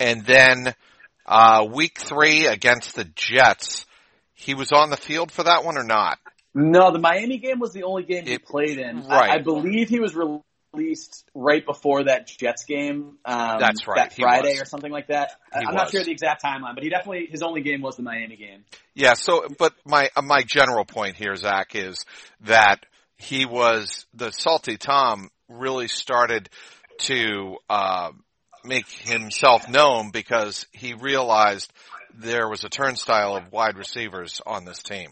and 0.00 0.24
then 0.24 0.74
uh, 1.26 1.66
week 1.70 1.98
three 1.98 2.46
against 2.46 2.96
the 2.96 3.04
Jets, 3.04 3.86
he 4.34 4.54
was 4.54 4.72
on 4.72 4.90
the 4.90 4.96
field 4.96 5.30
for 5.30 5.44
that 5.44 5.64
one 5.64 5.76
or 5.76 5.84
not? 5.84 6.18
No, 6.54 6.90
the 6.90 6.98
Miami 6.98 7.38
game 7.38 7.60
was 7.60 7.72
the 7.72 7.84
only 7.84 8.02
game 8.02 8.26
he 8.26 8.38
played 8.38 8.78
in. 8.78 9.06
Right. 9.06 9.30
I, 9.30 9.34
I 9.36 9.38
believe 9.38 9.88
he 9.88 10.00
was 10.00 10.14
released 10.14 10.44
released 10.72 11.28
right 11.34 11.64
before 11.64 12.04
that 12.04 12.26
Jets 12.26 12.64
game. 12.64 13.18
Um, 13.24 13.58
That's 13.58 13.86
right. 13.86 13.96
That 13.96 14.14
Friday 14.14 14.58
or 14.58 14.64
something 14.64 14.90
like 14.90 15.08
that. 15.08 15.32
He 15.52 15.60
I'm 15.60 15.66
was. 15.66 15.74
not 15.74 15.90
sure 15.90 16.04
the 16.04 16.10
exact 16.10 16.42
timeline, 16.42 16.74
but 16.74 16.82
he 16.82 16.90
definitely 16.90 17.26
his 17.30 17.42
only 17.42 17.60
game 17.60 17.82
was 17.82 17.96
the 17.96 18.02
Miami 18.02 18.36
game. 18.36 18.64
Yeah. 18.94 19.14
So, 19.14 19.46
but 19.58 19.74
my 19.84 20.10
uh, 20.16 20.22
my 20.22 20.42
general 20.42 20.84
point 20.84 21.16
here, 21.16 21.36
Zack, 21.36 21.74
is 21.74 22.04
that 22.42 22.86
he 23.16 23.44
was 23.44 24.06
the 24.14 24.30
salty 24.30 24.76
Tom 24.76 25.30
really 25.48 25.88
started 25.88 26.48
to 26.98 27.56
uh, 27.68 28.10
make 28.64 28.88
himself 28.88 29.68
known 29.68 30.10
because 30.10 30.66
he 30.72 30.94
realized 30.94 31.72
there 32.14 32.48
was 32.48 32.64
a 32.64 32.68
turnstile 32.68 33.36
of 33.36 33.52
wide 33.52 33.76
receivers 33.76 34.40
on 34.46 34.64
this 34.64 34.82
team. 34.82 35.10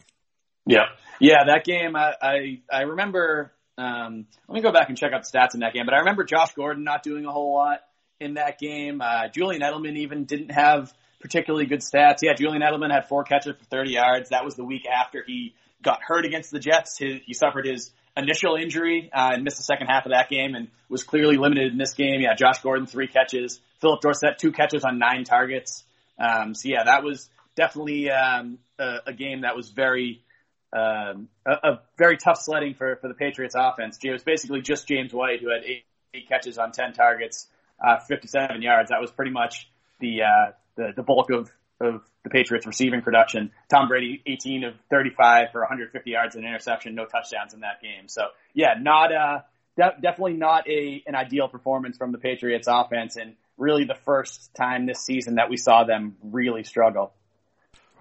Yeah. 0.67 0.87
Yeah, 1.19 1.45
that 1.47 1.65
game, 1.65 1.97
I, 1.97 2.15
I, 2.21 2.61
I 2.73 2.83
remember 2.83 3.53
um, 3.81 4.27
let 4.49 4.55
me 4.55 4.61
go 4.61 4.73
back 4.73 4.89
and 4.89 4.99
check 4.99 5.13
out 5.13 5.23
the 5.23 5.39
stats 5.39 5.55
in 5.55 5.61
that 5.61 5.73
game. 5.73 5.85
But 5.87 5.95
I 5.95 5.99
remember 5.99 6.25
Josh 6.25 6.53
Gordon 6.55 6.85
not 6.85 7.03
doing 7.03 7.25
a 7.25 7.33
whole 7.33 7.55
lot 7.55 7.81
in 8.21 8.35
that 8.35 8.59
game. 8.59 9.01
Uh, 9.01 9.29
Julian 9.29 9.63
Edelman 9.63 9.97
even 9.97 10.25
didn't 10.25 10.51
have 10.51 10.93
particularly 11.21 11.67
good 11.67 11.81
stats. 11.81 12.19
Yeah, 12.23 12.35
Julian 12.35 12.63
Edelman 12.63 12.93
had 12.93 13.09
four 13.09 13.25
catches 13.25 13.57
for 13.57 13.65
30 13.65 13.93
yards. 13.93 14.31
That 14.31 14.45
was 14.45 14.55
the 14.55 14.65
week 14.65 14.87
after 14.87 15.23
he 15.27 15.55
got 15.83 16.01
hurt 16.03 16.25
against 16.25 16.51
the 16.51 16.59
Jets. 16.59 16.99
His, 16.99 17.21
he 17.25 17.35
suffered 17.35 17.67
his 17.67 17.91
initial 18.17 18.57
injury 18.57 19.11
uh, 19.13 19.31
and 19.35 19.45
missed 19.45 19.57
the 19.57 19.63
second 19.63 19.87
half 19.87 20.05
of 20.05 20.13
that 20.13 20.29
game 20.29 20.55
and 20.55 20.69
was 20.89 21.03
clearly 21.03 21.37
limited 21.37 21.73
in 21.73 21.79
this 21.79 21.95
game. 21.95 22.21
Yeah, 22.21 22.35
Josh 22.35 22.61
Gordon, 22.63 22.87
three 22.87 23.07
catches. 23.07 23.61
Phillip 23.81 24.01
Dorsett, 24.01 24.39
two 24.39 24.53
catches 24.53 24.85
on 24.85 24.99
nine 24.99 25.25
targets. 25.25 25.85
Um, 26.19 26.55
so 26.55 26.69
yeah, 26.69 26.85
that 26.85 27.03
was 27.03 27.31
definitely 27.57 28.11
um, 28.11 28.59
a, 28.79 28.99
a 29.07 29.13
game 29.13 29.43
that 29.43 29.57
was 29.57 29.71
very 29.71 30.23
um, 30.73 31.29
a, 31.45 31.53
a, 31.53 31.81
very 31.99 32.17
tough 32.17 32.41
sledding 32.41 32.75
for, 32.75 32.97
for 32.97 33.09
the 33.09 33.15
Patriots 33.15 33.55
offense. 33.59 33.99
It 34.03 34.11
was 34.11 34.23
basically 34.23 34.61
just 34.61 34.87
James 34.87 35.13
White 35.13 35.41
who 35.41 35.51
had 35.51 35.65
eight, 35.65 35.85
eight 36.15 36.29
catches 36.29 36.59
on 36.59 36.73
10 36.73 36.93
targets, 36.93 37.49
uh, 37.85 37.99
57 37.99 38.63
yards. 38.63 38.91
That 38.91 39.01
was 39.01 39.11
pretty 39.11 39.33
much 39.33 39.69
the, 39.99 40.23
uh, 40.23 40.53
the, 40.77 40.93
the 40.95 41.03
bulk 41.03 41.31
of, 41.31 41.51
of 41.81 42.03
the 42.23 42.31
Patriots 42.31 42.67
receiving 42.67 43.03
production. 43.03 43.51
Tom 43.69 43.89
Brady, 43.89 44.23
18 44.25 44.65
of 44.65 44.75
35 44.91 45.49
for 45.51 45.61
150 45.61 46.09
yards 46.09 46.37
and 46.37 46.45
interception, 46.45 46.95
no 46.95 47.05
touchdowns 47.05 47.53
in 47.53 47.61
that 47.61 47.83
game. 47.83 48.07
So 48.07 48.29
yeah, 48.55 48.75
not, 48.81 49.13
uh, 49.13 49.41
de- 49.77 49.97
definitely 50.01 50.35
not 50.35 50.69
a, 50.69 51.03
an 51.07 51.17
ideal 51.17 51.49
performance 51.49 51.97
from 51.97 52.13
the 52.13 52.19
Patriots 52.19 52.69
offense 52.71 53.17
and 53.17 53.35
really 53.57 53.85
the 53.85 53.99
first 54.05 54.55
time 54.55 54.87
this 54.87 55.05
season 55.05 55.35
that 55.35 55.51
we 55.51 55.57
saw 55.57 55.85
them 55.85 56.17
really 56.23 56.63
struggle. 56.63 57.13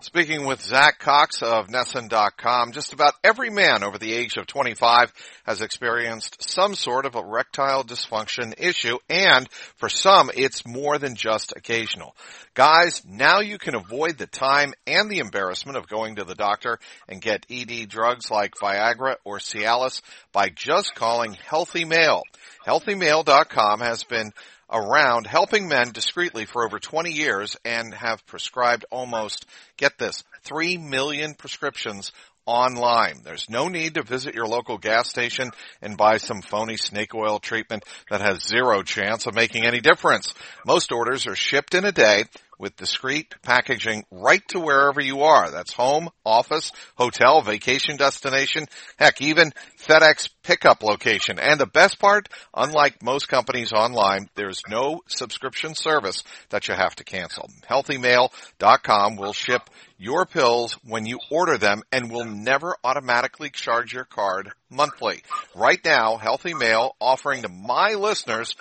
Speaking 0.01 0.45
with 0.45 0.61
Zack 0.61 0.99
Cox 0.99 1.41
of 1.41 1.67
NESN.com, 1.67 2.71
just 2.71 2.93
about 2.93 3.15
every 3.21 3.49
man 3.49 3.83
over 3.83 3.97
the 3.97 4.13
age 4.13 4.37
of 4.37 4.47
25 4.47 5.11
has 5.43 5.61
experienced 5.61 6.41
some 6.41 6.73
sort 6.73 7.05
of 7.05 7.15
erectile 7.15 7.83
dysfunction 7.83 8.53
issue, 8.57 8.97
and 9.09 9.49
for 9.75 9.89
some, 9.89 10.31
it's 10.33 10.65
more 10.65 10.97
than 10.97 11.15
just 11.15 11.51
occasional. 11.53 12.15
Guys, 12.53 13.03
now 13.05 13.41
you 13.41 13.57
can 13.57 13.75
avoid 13.75 14.17
the 14.17 14.25
time 14.25 14.73
and 14.87 15.09
the 15.11 15.19
embarrassment 15.19 15.77
of 15.77 15.89
going 15.89 16.15
to 16.15 16.23
the 16.23 16.33
doctor 16.33 16.79
and 17.09 17.21
get 17.21 17.45
ED 17.49 17.89
drugs 17.89 18.31
like 18.31 18.53
Viagra 18.55 19.15
or 19.25 19.39
Cialis 19.39 20.01
by 20.31 20.47
just 20.47 20.95
calling 20.95 21.33
Healthy 21.33 21.83
Male. 21.83 22.23
HealthyMale.com 22.65 23.81
has 23.81 24.05
been 24.05 24.31
around 24.71 25.27
helping 25.27 25.67
men 25.67 25.91
discreetly 25.91 26.45
for 26.45 26.65
over 26.65 26.79
20 26.79 27.11
years 27.11 27.57
and 27.65 27.93
have 27.93 28.25
prescribed 28.25 28.85
almost, 28.91 29.45
get 29.77 29.97
this, 29.97 30.23
3 30.43 30.77
million 30.77 31.33
prescriptions 31.33 32.11
online. 32.45 33.21
There's 33.23 33.49
no 33.49 33.67
need 33.67 33.93
to 33.93 34.03
visit 34.03 34.33
your 34.33 34.47
local 34.47 34.77
gas 34.77 35.07
station 35.07 35.51
and 35.81 35.97
buy 35.97 36.17
some 36.17 36.41
phony 36.41 36.77
snake 36.77 37.13
oil 37.13 37.39
treatment 37.39 37.85
that 38.09 38.21
has 38.21 38.43
zero 38.43 38.81
chance 38.81 39.27
of 39.27 39.35
making 39.35 39.65
any 39.65 39.79
difference. 39.81 40.33
Most 40.65 40.91
orders 40.91 41.27
are 41.27 41.35
shipped 41.35 41.75
in 41.75 41.85
a 41.85 41.91
day 41.91 42.23
with 42.59 42.75
discreet 42.75 43.33
packaging 43.41 44.03
right 44.11 44.45
to 44.49 44.59
wherever 44.59 45.01
you 45.01 45.21
are. 45.21 45.49
That's 45.49 45.73
home, 45.73 46.09
office, 46.25 46.71
hotel, 46.95 47.41
vacation 47.41 47.97
destination, 47.97 48.65
heck, 48.97 49.21
even 49.21 49.53
FedEx 49.79 50.29
pickup 50.43 50.83
location. 50.83 51.39
And 51.39 51.59
the 51.59 51.65
best 51.65 51.99
part, 51.99 52.29
unlike 52.53 53.01
most 53.01 53.29
companies 53.29 53.71
online, 53.71 54.29
there's 54.35 54.61
no 54.69 55.01
subscription 55.07 55.73
service 55.73 56.23
that 56.49 56.67
you 56.67 56.75
have 56.75 56.95
to 56.95 57.03
cancel. 57.03 57.49
HealthyMale.com 57.69 59.15
will 59.15 59.33
ship 59.33 59.69
your 59.97 60.25
pills 60.25 60.77
when 60.83 61.05
you 61.05 61.19
order 61.31 61.57
them 61.57 61.81
and 61.91 62.11
will 62.11 62.25
never 62.25 62.75
automatically 62.83 63.49
charge 63.49 63.93
your 63.93 64.05
card 64.05 64.51
monthly. 64.69 65.21
Right 65.55 65.79
now, 65.83 66.17
Healthy 66.17 66.53
Male 66.53 66.95
offering 66.99 67.41
to 67.41 67.49
my 67.49 67.95
listeners 67.95 68.55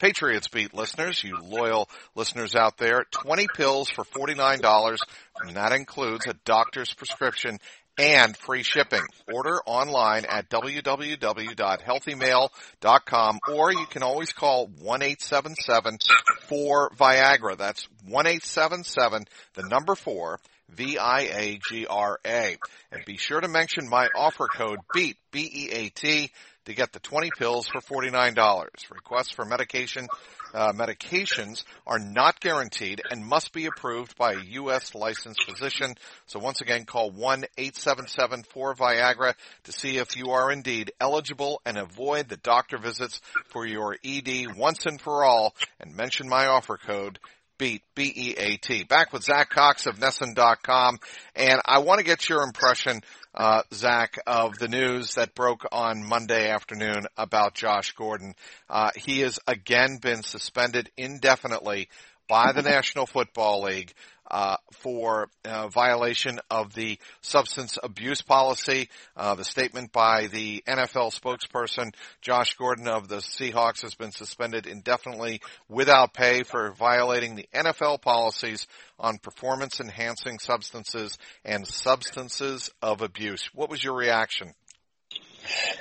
Patriots 0.00 0.48
Beat 0.48 0.74
listeners, 0.74 1.22
you 1.22 1.36
loyal 1.42 1.88
listeners 2.16 2.54
out 2.54 2.78
there, 2.78 3.04
20 3.10 3.48
pills 3.54 3.90
for 3.90 4.02
$49, 4.02 4.96
and 5.42 5.56
that 5.56 5.72
includes 5.72 6.26
a 6.26 6.32
doctor's 6.44 6.94
prescription 6.94 7.58
and 7.98 8.36
free 8.36 8.62
shipping. 8.62 9.02
Order 9.30 9.60
online 9.66 10.24
at 10.24 10.48
www.healthymale.com 10.48 13.38
or 13.52 13.72
you 13.72 13.86
can 13.90 14.02
always 14.02 14.32
call 14.32 14.68
1-877-4-VIAGRA. 14.68 17.58
That's 17.58 17.86
1-877, 18.08 19.26
the 19.54 19.68
number 19.68 19.94
4, 19.94 20.40
V-I-A-G-R-A. 20.70 22.56
And 22.90 23.04
be 23.04 23.18
sure 23.18 23.40
to 23.40 23.48
mention 23.48 23.88
my 23.88 24.08
offer 24.16 24.46
code 24.46 24.78
BEAT, 24.94 25.16
B-E-A-T, 25.30 26.30
to 26.66 26.74
get 26.74 26.92
the 26.92 27.00
20 27.00 27.30
pills 27.38 27.68
for 27.68 27.80
$49. 27.80 28.66
Requests 28.90 29.32
for 29.32 29.44
medication, 29.44 30.06
uh, 30.52 30.72
medications 30.72 31.64
are 31.86 31.98
not 31.98 32.40
guaranteed 32.40 33.00
and 33.10 33.24
must 33.24 33.52
be 33.52 33.66
approved 33.66 34.16
by 34.16 34.32
a 34.34 34.40
U.S. 34.40 34.94
licensed 34.94 35.44
physician. 35.48 35.94
So 36.26 36.38
once 36.38 36.60
again, 36.60 36.84
call 36.84 37.10
1-877-4-VIAGRA 37.12 39.34
to 39.64 39.72
see 39.72 39.98
if 39.98 40.16
you 40.16 40.30
are 40.30 40.50
indeed 40.50 40.92
eligible 41.00 41.60
and 41.64 41.76
avoid 41.78 42.28
the 42.28 42.36
doctor 42.36 42.78
visits 42.78 43.20
for 43.48 43.66
your 43.66 43.96
ED 44.04 44.56
once 44.56 44.86
and 44.86 45.00
for 45.00 45.24
all 45.24 45.54
and 45.78 45.96
mention 45.96 46.28
my 46.28 46.46
offer 46.46 46.76
code 46.76 47.20
Beat, 47.60 47.82
B-E-A-T. 47.94 48.84
Back 48.84 49.12
with 49.12 49.22
Zack 49.22 49.50
Cox 49.50 49.86
of 49.86 49.98
NESN.com. 49.98 50.98
And 51.36 51.60
I 51.66 51.80
want 51.80 51.98
to 51.98 52.06
get 52.06 52.26
your 52.26 52.42
impression, 52.42 53.02
uh, 53.34 53.62
Zack, 53.72 54.18
of 54.26 54.58
the 54.58 54.68
news 54.68 55.14
that 55.14 55.34
broke 55.34 55.66
on 55.72 56.04
Monday 56.04 56.50
afternoon 56.50 57.06
about 57.16 57.54
Josh 57.54 57.92
Gordon. 57.92 58.34
Uh, 58.68 58.90
he 58.96 59.20
has 59.20 59.38
again 59.46 59.98
been 59.98 60.22
suspended 60.22 60.90
indefinitely 60.96 61.88
by 62.28 62.52
the 62.52 62.62
National 62.76 63.06
Football 63.06 63.62
League 63.62 63.92
uh, 64.30 64.56
for 64.72 65.28
uh, 65.44 65.68
violation 65.68 66.40
of 66.50 66.74
the 66.74 66.98
substance 67.20 67.78
abuse 67.82 68.22
policy. 68.22 68.88
Uh, 69.16 69.34
the 69.34 69.44
statement 69.44 69.92
by 69.92 70.28
the 70.28 70.62
NFL 70.66 71.18
spokesperson 71.18 71.92
Josh 72.20 72.54
Gordon 72.54 72.88
of 72.88 73.08
the 73.08 73.16
Seahawks 73.16 73.82
has 73.82 73.94
been 73.94 74.12
suspended 74.12 74.66
indefinitely 74.66 75.40
without 75.68 76.14
pay 76.14 76.42
for 76.42 76.72
violating 76.72 77.34
the 77.34 77.48
NFL 77.54 78.00
policies 78.00 78.66
on 78.98 79.18
performance 79.18 79.80
enhancing 79.80 80.38
substances 80.38 81.18
and 81.44 81.66
substances 81.66 82.70
of 82.82 83.02
abuse. 83.02 83.50
What 83.54 83.70
was 83.70 83.82
your 83.82 83.96
reaction? 83.96 84.54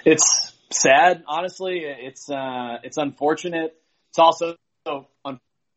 It's 0.05 0.53
sad, 0.71 1.23
honestly. 1.27 1.83
It's 1.83 2.29
uh, 2.29 2.77
it's 2.83 2.97
unfortunate. 2.97 3.75
It's 4.09 4.19
also 4.19 4.55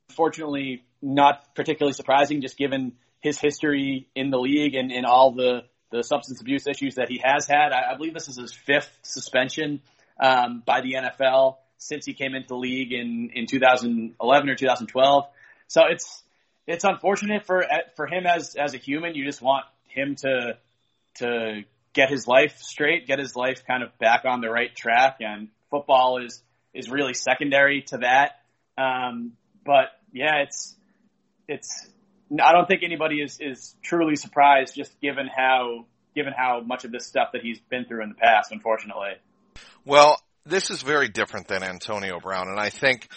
unfortunately 0.09 0.85
not 1.03 1.55
particularly 1.55 1.93
surprising, 1.93 2.41
just 2.41 2.57
given 2.57 2.93
his 3.21 3.39
history 3.39 4.09
in 4.15 4.31
the 4.31 4.39
league 4.39 4.75
and, 4.75 4.91
and 4.91 5.05
all 5.05 5.33
the, 5.33 5.63
the 5.91 6.03
substance 6.03 6.41
abuse 6.41 6.67
issues 6.67 6.95
that 6.95 7.09
he 7.09 7.21
has 7.23 7.47
had. 7.47 7.73
I, 7.73 7.93
I 7.93 7.97
believe 7.97 8.15
this 8.15 8.29
is 8.29 8.37
his 8.37 8.53
fifth 8.53 8.99
suspension 9.03 9.81
um, 10.21 10.63
by 10.65 10.81
the 10.81 10.95
NFL 10.95 11.57
since 11.79 12.07
he 12.07 12.15
came 12.15 12.35
into 12.35 12.49
the 12.49 12.57
league 12.57 12.93
in, 12.93 13.31
in 13.35 13.47
2011 13.47 14.49
or 14.49 14.55
2012. 14.55 15.25
So 15.69 15.83
it's 15.91 16.23
it's 16.67 16.85
unfortunate 16.85 17.45
for 17.47 17.65
for 17.97 18.07
him 18.07 18.27
as 18.27 18.55
as 18.55 18.75
a 18.75 18.79
human. 18.79 19.15
You 19.15 19.25
just 19.25 19.43
want 19.43 19.65
him 19.89 20.15
to 20.17 20.59
to 21.17 21.63
get 21.93 22.09
his 22.11 22.27
life 22.27 22.59
straight, 22.59 23.07
get 23.07 23.19
his 23.19 23.35
life 23.35 23.65
kind 23.67 23.83
of 23.83 23.97
back 23.99 24.25
on 24.25 24.41
the 24.41 24.49
right 24.49 24.75
track, 24.75 25.17
and 25.21 25.49
football 25.71 26.19
is 26.19 26.43
is 26.73 26.89
really 26.89 27.15
secondary 27.15 27.83
to 27.83 27.99
that. 27.99 28.41
Um, 28.79 29.33
but 29.65 29.87
yeah, 30.13 30.43
it's 30.43 30.77
it's 31.53 31.87
I 32.41 32.53
don't 32.53 32.67
think 32.67 32.83
anybody 32.83 33.21
is 33.21 33.39
is 33.41 33.75
truly 33.83 34.17
surprised, 34.17 34.75
just 34.75 34.99
given 35.01 35.29
how 35.35 35.87
given 36.15 36.33
how 36.37 36.61
much 36.61 36.85
of 36.85 36.93
this 36.93 37.07
stuff 37.07 37.29
that 37.33 37.43
he's 37.43 37.61
been 37.71 37.85
through 37.85 38.03
in 38.03 38.11
the 38.11 38.15
past. 38.15 38.53
Unfortunately. 38.53 39.13
Well, 39.85 40.17
this 40.45 40.71
is 40.71 40.83
very 40.83 41.09
different 41.09 41.49
than 41.49 41.63
Antonio 41.63 42.21
Brown, 42.21 42.49
and 42.49 42.59
I 42.59 42.71
think 42.71 43.09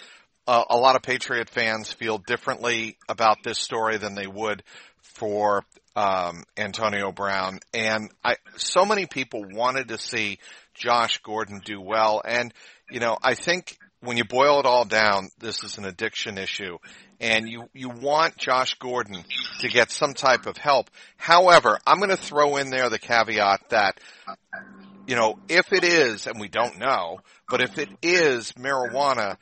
uh, 0.46 0.64
a 0.68 0.76
lot 0.76 0.96
of 0.96 1.02
Patriot 1.02 1.48
fans 1.48 1.92
feel 1.92 2.18
differently 2.18 2.98
about 3.08 3.38
this 3.42 3.58
story 3.58 3.96
than 3.98 4.14
they 4.14 4.26
would 4.26 4.62
for 5.00 5.64
um, 5.94 6.44
Antonio 6.56 7.10
Brown. 7.10 7.60
And 7.72 8.10
I, 8.22 8.36
so 8.56 8.84
many 8.84 9.06
people 9.06 9.44
wanted 9.50 9.88
to 9.88 9.98
see 9.98 10.38
Josh 10.74 11.18
Gordon 11.22 11.62
do 11.64 11.80
well, 11.80 12.20
and 12.24 12.52
you 12.90 13.00
know, 13.00 13.16
I 13.22 13.34
think 13.34 13.78
when 14.00 14.16
you 14.16 14.24
boil 14.24 14.60
it 14.60 14.66
all 14.66 14.84
down, 14.84 15.30
this 15.38 15.64
is 15.64 15.78
an 15.78 15.84
addiction 15.84 16.38
issue 16.38 16.78
and 17.20 17.48
you, 17.48 17.68
you 17.72 17.88
want 17.88 18.36
Josh 18.36 18.74
Gordon 18.74 19.24
to 19.60 19.68
get 19.68 19.90
some 19.90 20.14
type 20.14 20.46
of 20.46 20.56
help. 20.56 20.90
However, 21.16 21.78
I'm 21.86 21.98
going 21.98 22.10
to 22.10 22.16
throw 22.16 22.56
in 22.56 22.70
there 22.70 22.90
the 22.90 22.98
caveat 22.98 23.70
that, 23.70 23.98
you 25.06 25.16
know, 25.16 25.38
if 25.48 25.72
it 25.72 25.84
is, 25.84 26.26
and 26.26 26.40
we 26.40 26.48
don't 26.48 26.78
know, 26.78 27.20
but 27.48 27.60
if 27.62 27.78
it 27.78 27.88
is 28.02 28.52
marijuana, 28.52 29.36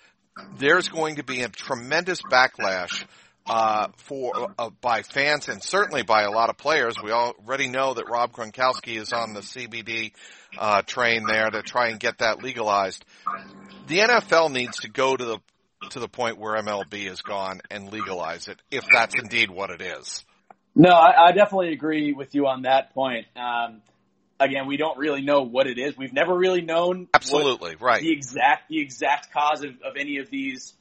there's 0.58 0.88
going 0.88 1.16
to 1.16 1.24
be 1.24 1.42
a 1.42 1.48
tremendous 1.48 2.20
backlash 2.22 3.04
uh, 3.46 3.88
for 3.96 4.54
uh, 4.58 4.70
by 4.80 5.02
fans 5.02 5.48
and 5.48 5.62
certainly 5.62 6.02
by 6.02 6.22
a 6.22 6.30
lot 6.30 6.50
of 6.50 6.56
players. 6.56 6.96
We 7.02 7.10
already 7.10 7.68
know 7.68 7.94
that 7.94 8.08
Rob 8.08 8.32
Gronkowski 8.32 8.96
is 8.96 9.12
on 9.12 9.34
the 9.34 9.40
CBD 9.40 10.12
uh, 10.58 10.82
train 10.82 11.26
there 11.26 11.50
to 11.50 11.62
try 11.62 11.88
and 11.88 12.00
get 12.00 12.18
that 12.18 12.42
legalized. 12.42 13.04
The 13.86 13.98
NFL 13.98 14.50
needs 14.50 14.78
to 14.80 14.88
go 14.88 15.16
to 15.16 15.24
the 15.24 15.38
to 15.90 16.00
the 16.00 16.08
point 16.08 16.38
where 16.38 16.54
MLB 16.62 17.06
has 17.08 17.22
gone 17.22 17.60
and 17.70 17.92
legalize 17.92 18.48
it, 18.48 18.60
if 18.70 18.84
that's 18.92 19.14
indeed 19.14 19.50
what 19.50 19.70
it 19.70 19.80
is. 19.80 20.24
No, 20.74 20.90
I, 20.90 21.28
I 21.28 21.32
definitely 21.32 21.72
agree 21.72 22.12
with 22.12 22.34
you 22.34 22.46
on 22.46 22.62
that 22.62 22.94
point. 22.94 23.26
Um, 23.36 23.82
again, 24.40 24.66
we 24.66 24.76
don't 24.76 24.98
really 24.98 25.22
know 25.22 25.42
what 25.42 25.66
it 25.66 25.78
is. 25.78 25.96
We've 25.96 26.12
never 26.12 26.36
really 26.36 26.62
known 26.62 27.08
absolutely 27.14 27.76
right 27.76 28.00
the 28.00 28.12
exact 28.12 28.68
the 28.68 28.80
exact 28.80 29.32
cause 29.32 29.62
of, 29.62 29.70
of 29.84 29.96
any 29.98 30.18
of 30.18 30.30
these 30.30 30.74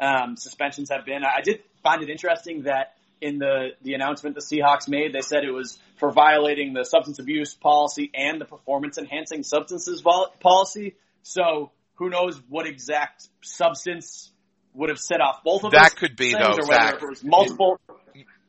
um, 0.00 0.36
suspensions 0.36 0.90
have 0.90 1.04
been. 1.04 1.22
I 1.24 1.40
did 1.42 1.62
find 1.82 2.02
it 2.02 2.10
interesting 2.10 2.62
that 2.62 2.94
in 3.20 3.38
the 3.38 3.70
the 3.82 3.94
announcement 3.94 4.36
the 4.36 4.42
Seahawks 4.42 4.88
made, 4.88 5.12
they 5.12 5.20
said 5.20 5.44
it 5.44 5.52
was 5.52 5.78
for 5.96 6.12
violating 6.12 6.72
the 6.72 6.84
substance 6.84 7.18
abuse 7.18 7.54
policy 7.54 8.10
and 8.14 8.40
the 8.40 8.44
performance 8.44 8.98
enhancing 8.98 9.42
substances 9.42 10.00
vol- 10.00 10.32
policy. 10.40 10.94
So 11.22 11.72
who 11.94 12.10
knows 12.10 12.40
what 12.48 12.66
exact 12.66 13.28
substance 13.42 14.30
would 14.74 14.90
have 14.90 14.98
set 14.98 15.20
off 15.20 15.42
both 15.44 15.64
of 15.64 15.70
them. 15.70 15.80
that 15.82 15.96
could 15.96 16.16
be 16.16 16.32
though, 16.32 16.58
Zack. 16.62 17.00
multiple. 17.22 17.80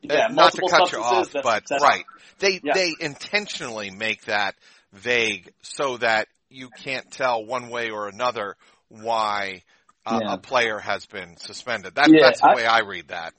Yeah, 0.02 0.28
not 0.30 0.52
to 0.52 0.62
cut 0.68 0.92
you 0.92 0.98
off, 0.98 1.32
but 1.32 1.64
right, 1.80 2.04
they 2.38 2.60
yeah. 2.62 2.74
they 2.74 2.94
intentionally 3.00 3.90
make 3.90 4.24
that 4.26 4.54
vague 4.92 5.52
so 5.62 5.96
that 5.96 6.28
you 6.48 6.68
can't 6.68 7.10
tell 7.10 7.44
one 7.44 7.70
way 7.70 7.90
or 7.90 8.08
another 8.08 8.56
why 8.88 9.62
uh, 10.04 10.20
yeah. 10.22 10.34
a 10.34 10.38
player 10.38 10.78
has 10.78 11.06
been 11.06 11.36
suspended. 11.38 11.96
That, 11.96 12.08
yeah, 12.10 12.20
that's 12.22 12.40
the 12.40 12.48
I, 12.48 12.54
way 12.54 12.66
I 12.66 12.80
read 12.80 13.08
that. 13.08 13.34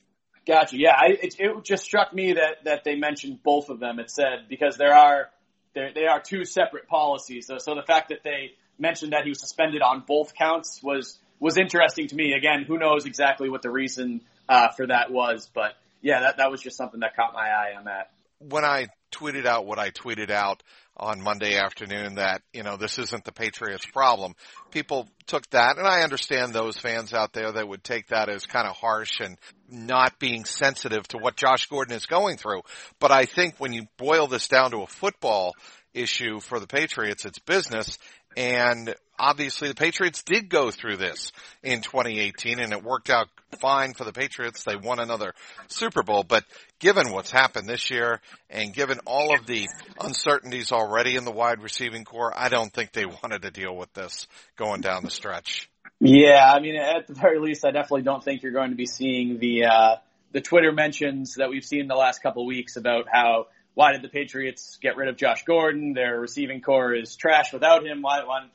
Gotcha. 0.46 0.78
Yeah, 0.78 0.92
I, 0.92 1.18
it, 1.22 1.36
it 1.40 1.64
just 1.64 1.84
struck 1.84 2.14
me 2.14 2.34
that 2.34 2.64
that 2.66 2.84
they 2.84 2.96
mentioned 2.96 3.40
both 3.44 3.70
of 3.70 3.80
them. 3.80 4.00
It 4.00 4.10
said 4.10 4.48
because 4.50 4.78
there 4.78 4.94
are 4.94 5.30
there 5.74 5.92
they 5.94 6.06
are 6.06 6.22
two 6.22 6.46
separate 6.46 6.88
policies. 6.88 7.48
So 7.48 7.58
so 7.60 7.76
the 7.76 7.84
fact 7.84 8.10
that 8.10 8.20
they 8.24 8.54
mentioned 8.80 9.14
that 9.14 9.24
he 9.24 9.30
was 9.30 9.40
suspended 9.40 9.82
on 9.82 10.04
both 10.06 10.34
counts 10.36 10.82
was 10.84 11.18
was 11.40 11.58
interesting 11.58 12.08
to 12.08 12.16
me. 12.16 12.34
Again, 12.34 12.66
who 12.68 12.78
knows 12.78 13.06
exactly 13.06 13.50
what 13.50 13.62
the 13.62 13.72
reason 13.72 14.22
uh, 14.50 14.70
for 14.70 14.88
that 14.88 15.12
was, 15.12 15.50
but 15.54 15.74
yeah, 16.02 16.22
that 16.22 16.38
that 16.38 16.52
was 16.52 16.62
just 16.62 16.78
something 16.78 17.02
that 17.02 17.16
caught 17.16 17.34
my 17.34 17.48
eye 17.48 17.74
on 17.78 17.86
that. 17.86 18.12
When 18.40 18.64
I 18.64 18.88
tweeted 19.12 19.46
out 19.46 19.66
what 19.66 19.80
I 19.80 19.90
tweeted 19.90 20.30
out 20.30 20.62
on 20.96 21.22
Monday 21.22 21.58
afternoon 21.58 22.16
that, 22.16 22.42
you 22.54 22.64
know, 22.64 22.78
this 22.78 23.00
isn't 23.00 23.24
the 23.24 23.32
Patriots 23.32 23.86
problem. 23.86 24.34
People 24.72 25.08
took 25.28 25.48
that, 25.52 25.78
and 25.78 25.88
I 25.88 26.02
understand 26.02 26.54
those 26.54 26.78
fans 26.78 27.14
out 27.14 27.34
there 27.34 27.52
that 27.52 27.68
would 27.68 27.84
take 27.84 28.08
that 28.08 28.30
as 28.30 28.46
kind 28.46 28.68
of 28.68 28.76
harsh 28.76 29.20
and 29.20 29.38
not 29.70 30.20
being 30.20 30.46
sensitive 30.46 31.08
to 31.10 31.18
what 31.18 31.36
Josh 31.36 31.68
Gordon 31.68 31.96
is 31.96 32.06
going 32.06 32.38
through. 32.38 32.62
But 33.00 33.12
I 33.12 33.26
think 33.26 33.56
when 33.58 33.74
you 33.74 33.88
boil 33.98 34.28
this 34.28 34.48
down 34.48 34.72
to 34.72 34.82
a 34.82 34.88
football 34.88 35.54
issue 35.94 36.40
for 36.40 36.60
the 36.60 36.68
Patriots, 36.68 37.26
it's 37.26 37.40
business. 37.40 37.98
And 38.36 38.94
obviously 39.20 39.68
the 39.68 39.76
Patriots 39.76 40.24
did 40.24 40.50
go 40.50 40.72
through 40.72 40.98
this 40.98 41.32
in 41.64 41.82
2018 41.82 42.60
and 42.60 42.74
it 42.74 42.84
worked 42.84 43.10
out 43.10 43.28
fine 43.60 43.94
for 43.94 44.04
the 44.04 44.14
Patriots. 44.14 44.64
They 44.64 44.76
won 44.76 45.00
another 45.00 45.34
Super 45.68 46.04
Bowl, 46.04 46.24
but 46.24 46.44
given 46.80 47.12
what's 47.12 47.32
happened 47.32 47.68
this 47.68 47.90
year 47.90 48.22
and 48.50 48.74
given 48.74 49.00
all 49.06 49.34
of 49.36 49.46
the 49.46 49.68
uncertainties 50.00 50.72
already 50.72 51.16
in 51.16 51.26
the 51.26 51.32
wide 51.32 51.62
receiving 51.62 52.04
corps, 52.04 52.34
I 52.36 52.50
don't 52.50 52.72
think 52.72 52.92
they 52.92 53.06
wanted 53.06 53.44
to 53.44 53.52
deal 53.52 53.76
with 53.76 53.94
this 53.94 54.28
going 54.56 54.82
down 54.82 55.04
the 55.04 55.12
stretch. 55.12 55.70
Yeah, 56.00 56.52
I 56.54 56.60
mean, 56.60 56.76
at 56.76 57.08
the 57.08 57.14
very 57.14 57.40
least, 57.40 57.66
I 57.66 57.72
definitely 57.72 58.04
don't 58.04 58.24
think 58.24 58.44
you're 58.44 58.52
going 58.52 58.70
to 58.70 58.76
be 58.76 58.86
seeing 58.86 59.40
the 59.40 59.66
uh, 59.66 59.96
the 60.32 60.42
Twitter 60.42 60.72
mentions 60.72 61.36
that 61.36 61.50
we've 61.50 61.66
seen 61.66 61.88
the 61.88 61.96
last 61.96 62.22
couple 62.22 62.44
of 62.44 62.48
weeks 62.48 62.76
about 62.76 63.06
how 63.12 63.48
why 63.74 63.94
did 63.94 64.02
the 64.02 64.10
Patriots 64.10 64.78
get 64.82 64.98
rid 64.98 65.08
of 65.08 65.18
Josh 65.18 65.44
Gordon? 65.46 65.94
Their 65.94 66.20
receiving 66.20 66.62
corps 66.62 66.94
is 66.94 67.16
trash 67.16 67.54
without 67.54 67.86
him. 67.86 68.02
Why, 68.02 68.24
why 68.26 68.48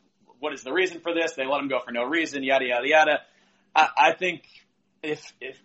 what 0.42 0.52
is 0.52 0.64
the 0.64 0.72
reason 0.72 0.98
for 0.98 1.14
this? 1.14 1.34
They 1.36 1.46
let 1.46 1.60
him 1.60 1.68
go 1.68 1.78
for 1.78 1.92
no 1.92 2.02
reason. 2.02 2.42
Yada 2.42 2.64
yada 2.64 2.88
yada. 2.88 3.20
I, 3.76 3.88
I 3.96 4.12
think 4.12 4.42
if 5.00 5.32
if 5.40 5.56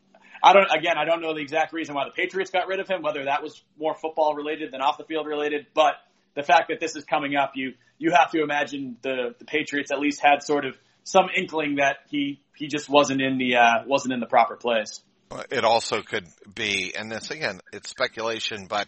I 0.43 0.53
don't 0.53 0.67
again, 0.71 0.99
I 0.99 1.05
don't 1.05 1.19
know 1.19 1.33
the 1.33 1.41
exact 1.41 1.73
reason 1.73 1.95
why 1.95 2.05
the 2.05 2.11
Patriots 2.11 2.51
got 2.51 2.67
rid 2.67 2.79
of 2.79 2.87
him. 2.87 3.01
Whether 3.01 3.25
that 3.25 3.41
was 3.41 3.59
more 3.79 3.95
football 3.95 4.35
related 4.35 4.71
than 4.71 4.81
off 4.81 4.99
the 4.99 5.03
field 5.03 5.25
related, 5.25 5.65
but 5.73 5.95
the 6.35 6.43
fact 6.43 6.67
that 6.69 6.79
this 6.79 6.95
is 6.95 7.05
coming 7.05 7.35
up, 7.35 7.53
you 7.55 7.73
you 7.97 8.11
have 8.11 8.29
to 8.31 8.43
imagine 8.43 8.97
the 9.01 9.33
the 9.39 9.45
Patriots 9.45 9.89
at 9.89 9.99
least 9.99 10.21
had 10.21 10.43
sort 10.43 10.63
of 10.63 10.77
some 11.03 11.25
inkling 11.35 11.77
that 11.77 11.97
he 12.11 12.39
he 12.55 12.67
just 12.67 12.87
wasn't 12.87 13.19
in 13.19 13.39
the 13.39 13.55
uh, 13.55 13.83
wasn't 13.87 14.13
in 14.13 14.19
the 14.19 14.27
proper 14.27 14.57
place. 14.57 15.01
It 15.49 15.65
also 15.65 16.03
could 16.03 16.27
be, 16.53 16.93
and 16.95 17.11
this 17.11 17.31
again, 17.31 17.61
it's 17.73 17.89
speculation, 17.89 18.67
but 18.67 18.87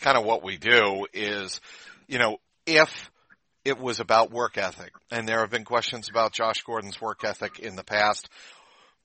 kind 0.00 0.16
of 0.16 0.24
what 0.24 0.42
we 0.42 0.56
do 0.56 1.06
is, 1.12 1.60
you 2.06 2.18
know, 2.18 2.38
if 2.66 3.10
it 3.68 3.78
was 3.78 4.00
about 4.00 4.30
work 4.30 4.56
ethic, 4.56 4.92
and 5.10 5.28
there 5.28 5.40
have 5.40 5.50
been 5.50 5.64
questions 5.64 6.08
about 6.08 6.32
Josh 6.32 6.62
Gordon's 6.62 7.00
work 7.00 7.22
ethic 7.22 7.58
in 7.58 7.76
the 7.76 7.84
past. 7.84 8.28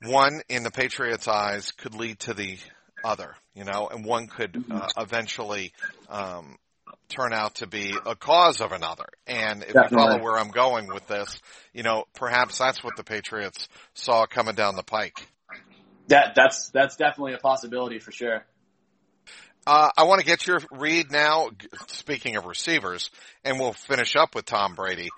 One, 0.02 0.42
in 0.48 0.64
the 0.64 0.72
Patriots' 0.72 1.28
eyes, 1.28 1.72
could 1.72 1.96
lead 1.96 2.20
to 2.22 2.34
the 2.34 2.58
other, 3.04 3.36
you 3.54 3.66
know, 3.66 3.90
and 3.92 4.06
one 4.06 4.28
could 4.28 4.64
uh, 4.72 4.88
eventually 4.98 5.74
um, 6.10 6.58
turn 7.10 7.34
out 7.34 7.56
to 7.56 7.68
be 7.68 7.94
a 8.06 8.16
cause 8.16 8.62
of 8.62 8.72
another. 8.72 9.08
And 9.28 9.64
if 9.64 9.74
Definitely. 9.74 9.90
you 9.92 9.98
follow 9.98 10.24
where 10.24 10.40
I'm 10.40 10.52
going 10.52 10.88
with 10.88 11.08
this, 11.08 11.42
you 11.74 11.84
know, 11.84 12.06
perhaps 12.16 12.58
that's 12.58 12.82
what 12.82 12.96
the 12.96 13.04
Patriots 13.04 13.68
saw 13.94 14.26
coming 14.26 14.56
down 14.56 14.78
the 14.78 14.84
pike. 14.84 15.28
That 16.08 16.36
that's 16.36 16.70
that's 16.70 16.96
definitely 16.96 17.34
a 17.34 17.38
possibility 17.38 18.00
for 18.00 18.12
sure. 18.12 18.46
Uh, 19.66 19.90
I 19.96 20.04
want 20.04 20.20
to 20.20 20.26
get 20.26 20.46
your 20.46 20.60
read 20.72 21.12
now. 21.12 21.50
Speaking 21.88 22.36
of 22.36 22.46
receivers, 22.46 23.10
and 23.46 23.60
we'll 23.60 23.74
finish 23.74 24.16
up 24.16 24.36
with 24.36 24.46
Tom 24.46 24.76
Brady. 24.76 25.10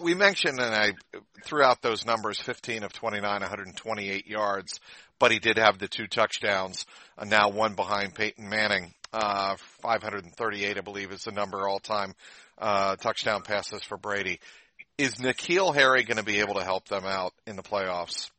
We 0.00 0.14
mentioned, 0.14 0.58
and 0.58 0.74
I 0.74 0.92
threw 1.44 1.62
out 1.62 1.82
those 1.82 2.06
numbers: 2.06 2.40
15 2.40 2.82
of 2.82 2.92
29, 2.92 3.22
128 3.22 4.26
yards. 4.26 4.80
But 5.18 5.32
he 5.32 5.38
did 5.38 5.58
have 5.58 5.78
the 5.78 5.88
two 5.88 6.06
touchdowns. 6.06 6.86
Uh, 7.18 7.24
now 7.24 7.50
one 7.50 7.74
behind 7.74 8.14
Peyton 8.14 8.48
Manning. 8.48 8.94
Uh, 9.12 9.56
538, 9.82 10.78
I 10.78 10.80
believe, 10.80 11.12
is 11.12 11.24
the 11.24 11.32
number 11.32 11.66
all 11.68 11.80
time 11.80 12.14
uh, 12.56 12.96
touchdown 12.96 13.42
passes 13.42 13.82
for 13.82 13.96
Brady. 13.96 14.40
Is 14.96 15.16
N'Keal 15.16 15.74
Harry 15.74 16.04
going 16.04 16.18
to 16.18 16.24
be 16.24 16.40
able 16.40 16.54
to 16.54 16.64
help 16.64 16.88
them 16.88 17.04
out 17.04 17.32
in 17.46 17.56
the 17.56 17.62
playoffs? 17.62 18.30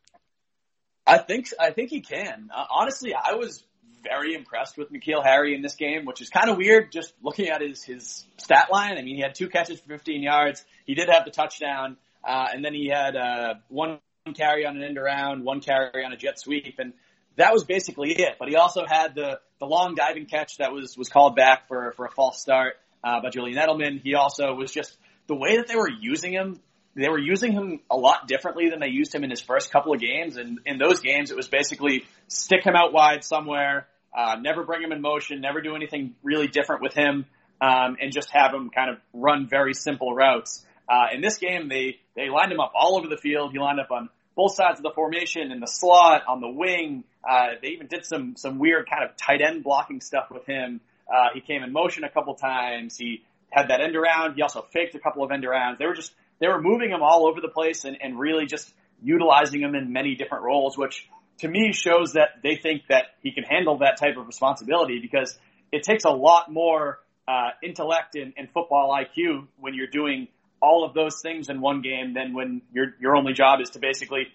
I 1.06 1.18
think 1.18 1.50
I 1.60 1.72
think 1.72 1.89
he 1.89 2.02
can. 2.02 2.50
Uh, 2.56 2.65
honestly, 2.70 3.13
I 3.15 3.34
was 3.34 3.63
very 4.04 4.34
impressed 4.34 4.78
with 4.78 4.92
N'Keal 4.92 5.24
Harry 5.24 5.56
in 5.56 5.62
this 5.62 5.76
game, 5.76 6.06
which 6.06 6.22
is 6.22 6.30
kind 6.30 6.50
of 6.50 6.58
weird 6.58 6.92
just 6.92 7.14
looking 7.22 7.50
at 7.50 7.62
his 7.62 7.84
his 7.84 8.26
stat 8.38 8.70
line. 8.72 8.98
I 8.98 9.02
mean, 9.02 9.16
he 9.16 9.22
had 9.22 9.36
two 9.36 9.50
catches 9.50 9.80
for 9.80 9.88
15 9.88 10.22
yards. 10.22 10.64
He 10.86 10.96
did 10.96 11.10
have 11.10 11.26
the 11.26 11.32
touchdown, 11.32 11.98
uh, 12.24 12.48
and 12.54 12.64
then 12.64 12.74
he 12.74 12.88
had 12.88 13.16
uh, 13.16 13.56
one 13.68 14.00
carry 14.34 14.66
on 14.66 14.78
an 14.78 14.84
end 14.84 14.98
around, 14.98 15.44
one 15.44 15.62
carry 15.62 16.04
on 16.06 16.12
a 16.12 16.18
jet 16.18 16.40
sweep, 16.40 16.76
and 16.80 16.94
that 17.36 17.54
was 17.54 17.64
basically 17.64 18.12
it. 18.12 18.36
But 18.38 18.50
he 18.50 18.56
also 18.56 18.86
had 18.88 19.16
the 19.16 19.40
the 19.60 19.66
long 19.66 19.96
diving 19.96 20.26
catch 20.26 20.58
that 20.58 20.72
was 20.72 20.98
was 20.98 21.10
called 21.10 21.36
back 21.36 21.68
for 21.68 21.94
for 21.94 22.06
a 22.06 22.12
false 22.12 22.42
start 22.42 22.76
uh, 23.04 23.22
by 23.22 23.30
Julian 23.30 23.58
Edelman. 23.58 24.02
He 24.02 24.16
also 24.16 24.54
was 24.54 24.72
just 24.72 24.98
the 25.28 25.36
way 25.36 25.58
that 25.58 25.68
they 25.68 25.76
were 25.76 25.90
using 25.90 26.34
him. 26.34 26.60
They 27.00 27.10
were 27.10 27.20
using 27.20 27.52
him 27.52 27.80
a 27.90 27.96
lot 27.96 28.28
differently 28.28 28.70
than 28.70 28.80
they 28.80 28.88
used 28.88 29.14
him 29.14 29.24
in 29.24 29.30
his 29.30 29.42
first 29.42 29.72
couple 29.72 29.94
of 29.94 30.00
games. 30.00 30.38
And 30.38 30.60
in 30.66 30.78
those 30.78 31.00
games, 31.00 31.32
it 31.32 31.38
was 31.38 31.48
basically 31.48 32.06
stick 32.28 32.64
him 32.66 32.76
out 32.76 32.94
wide 32.94 33.24
somewhere, 33.24 33.88
uh, 34.16 34.36
never 34.42 34.64
bring 34.64 34.82
him 34.82 34.92
in 34.92 35.02
motion, 35.02 35.42
never 35.42 35.62
do 35.62 35.76
anything 35.76 36.16
really 36.24 36.48
different 36.48 36.82
with 36.82 36.94
him, 36.94 37.26
um, 37.62 37.98
and 38.02 38.12
just 38.12 38.30
have 38.32 38.54
him 38.54 38.70
kind 38.70 38.90
of 38.90 38.98
run 39.14 39.48
very 39.48 39.74
simple 39.74 40.14
routes. 40.14 40.66
Uh, 40.88 41.14
in 41.14 41.22
this 41.22 41.38
game, 41.38 41.70
they 41.70 42.00
they 42.16 42.30
lined 42.30 42.52
him 42.52 42.60
up 42.60 42.72
all 42.76 42.98
over 42.98 43.08
the 43.08 43.18
field. 43.18 43.52
He 43.52 43.60
lined 43.60 43.80
up 43.80 43.92
on 43.92 44.10
both 44.36 44.56
sides 44.56 44.80
of 44.80 44.84
the 44.84 44.92
formation, 44.96 45.52
in 45.52 45.60
the 45.60 45.68
slot, 45.68 46.24
on 46.28 46.42
the 46.42 46.50
wing. 46.50 47.04
Uh, 47.30 47.50
they 47.62 47.70
even 47.70 47.88
did 47.88 48.06
some 48.06 48.36
some 48.38 48.58
weird 48.58 48.90
kind 48.90 49.04
of 49.08 49.16
tight 49.16 49.42
end 49.42 49.64
blocking 49.64 50.02
stuff 50.02 50.28
with 50.32 50.46
him. 50.46 50.82
Uh, 51.14 51.28
he 51.34 51.42
came 51.42 51.64
in 51.64 51.72
motion 51.72 52.04
a 52.04 52.10
couple 52.10 52.34
times. 52.36 52.98
He 52.98 53.24
had 53.52 53.70
that 53.70 53.82
end 53.82 53.96
around. 53.96 54.36
He 54.36 54.42
also 54.42 54.66
faked 54.72 54.96
a 54.96 55.00
couple 55.00 55.24
of 55.24 55.32
end 55.32 55.44
arounds. 55.44 55.78
They 55.78 55.86
were 55.86 55.96
just 55.96 56.14
they 56.39 56.47
were 56.47 56.62
moving 56.62 56.89
him 56.89 57.02
all 57.02 57.28
over 57.28 57.41
the 57.41 57.49
place 57.49 57.86
and, 57.86 57.97
and 58.02 58.19
really 58.19 58.45
just 58.45 58.73
utilizing 59.02 59.62
him 59.62 59.75
in 59.75 59.93
many 59.93 60.15
different 60.15 60.43
roles, 60.43 60.78
which 60.78 61.08
to 61.39 61.47
me 61.47 61.71
shows 61.73 62.13
that 62.13 62.41
they 62.43 62.56
think 62.56 62.84
that 62.89 63.06
he 63.21 63.32
can 63.32 63.43
handle 63.43 63.80
that 63.80 63.97
type 63.97 64.17
of 64.17 64.28
responsibility 64.28 64.99
because 64.99 65.38
it 65.71 65.84
takes 65.84 66.04
a 66.04 66.10
lot 66.10 66.52
more 66.52 66.99
uh, 67.28 67.49
intellect 67.63 68.15
and, 68.15 68.34
and 68.38 68.49
football 68.52 68.95
IQ 68.97 69.47
when 69.60 69.73
you're 69.73 69.88
doing 69.88 70.28
all 70.62 70.84
of 70.86 70.93
those 70.93 71.21
things 71.21 71.49
in 71.49 71.62
one 71.62 71.82
game 71.82 72.13
than 72.13 72.34
when 72.34 72.62
your 72.73 72.88
your 72.99 73.15
only 73.15 73.34
job 73.34 73.62
is 73.62 73.69
to 73.71 73.80
basically 73.80 74.28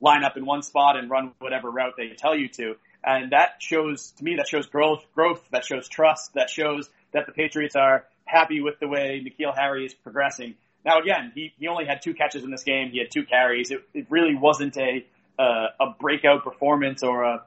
line 0.00 0.24
up 0.24 0.36
in 0.36 0.46
one 0.46 0.62
spot 0.62 0.96
and 0.96 1.10
run 1.10 1.32
whatever 1.38 1.70
route 1.70 1.94
they 1.96 2.08
tell 2.16 2.36
you 2.36 2.48
to. 2.48 2.74
And 3.02 3.32
that 3.32 3.56
shows 3.58 4.12
to 4.12 4.24
me 4.24 4.36
that 4.36 4.48
shows 4.48 4.66
growth, 4.66 5.04
growth 5.14 5.42
that 5.50 5.64
shows 5.64 5.88
trust, 5.88 6.34
that 6.34 6.50
shows 6.50 6.88
that 7.12 7.26
the 7.26 7.32
Patriots 7.32 7.74
are 7.76 8.04
happy 8.24 8.60
with 8.60 8.78
the 8.78 8.88
way 8.88 9.24
N'Keal 9.24 9.56
Harry 9.56 9.86
is 9.86 9.94
progressing. 9.94 10.54
Now 10.84 11.00
again, 11.00 11.32
he, 11.34 11.52
he 11.58 11.68
only 11.68 11.84
had 11.84 12.02
two 12.02 12.14
catches 12.14 12.44
in 12.44 12.50
this 12.50 12.64
game. 12.64 12.90
He 12.90 12.98
had 12.98 13.08
two 13.12 13.24
carries. 13.24 13.70
It, 13.70 13.80
it 13.94 14.06
really 14.10 14.34
wasn't 14.34 14.76
a 14.76 15.04
uh, 15.38 15.68
a 15.80 15.86
breakout 15.98 16.44
performance 16.44 17.02
or 17.02 17.24
a 17.24 17.44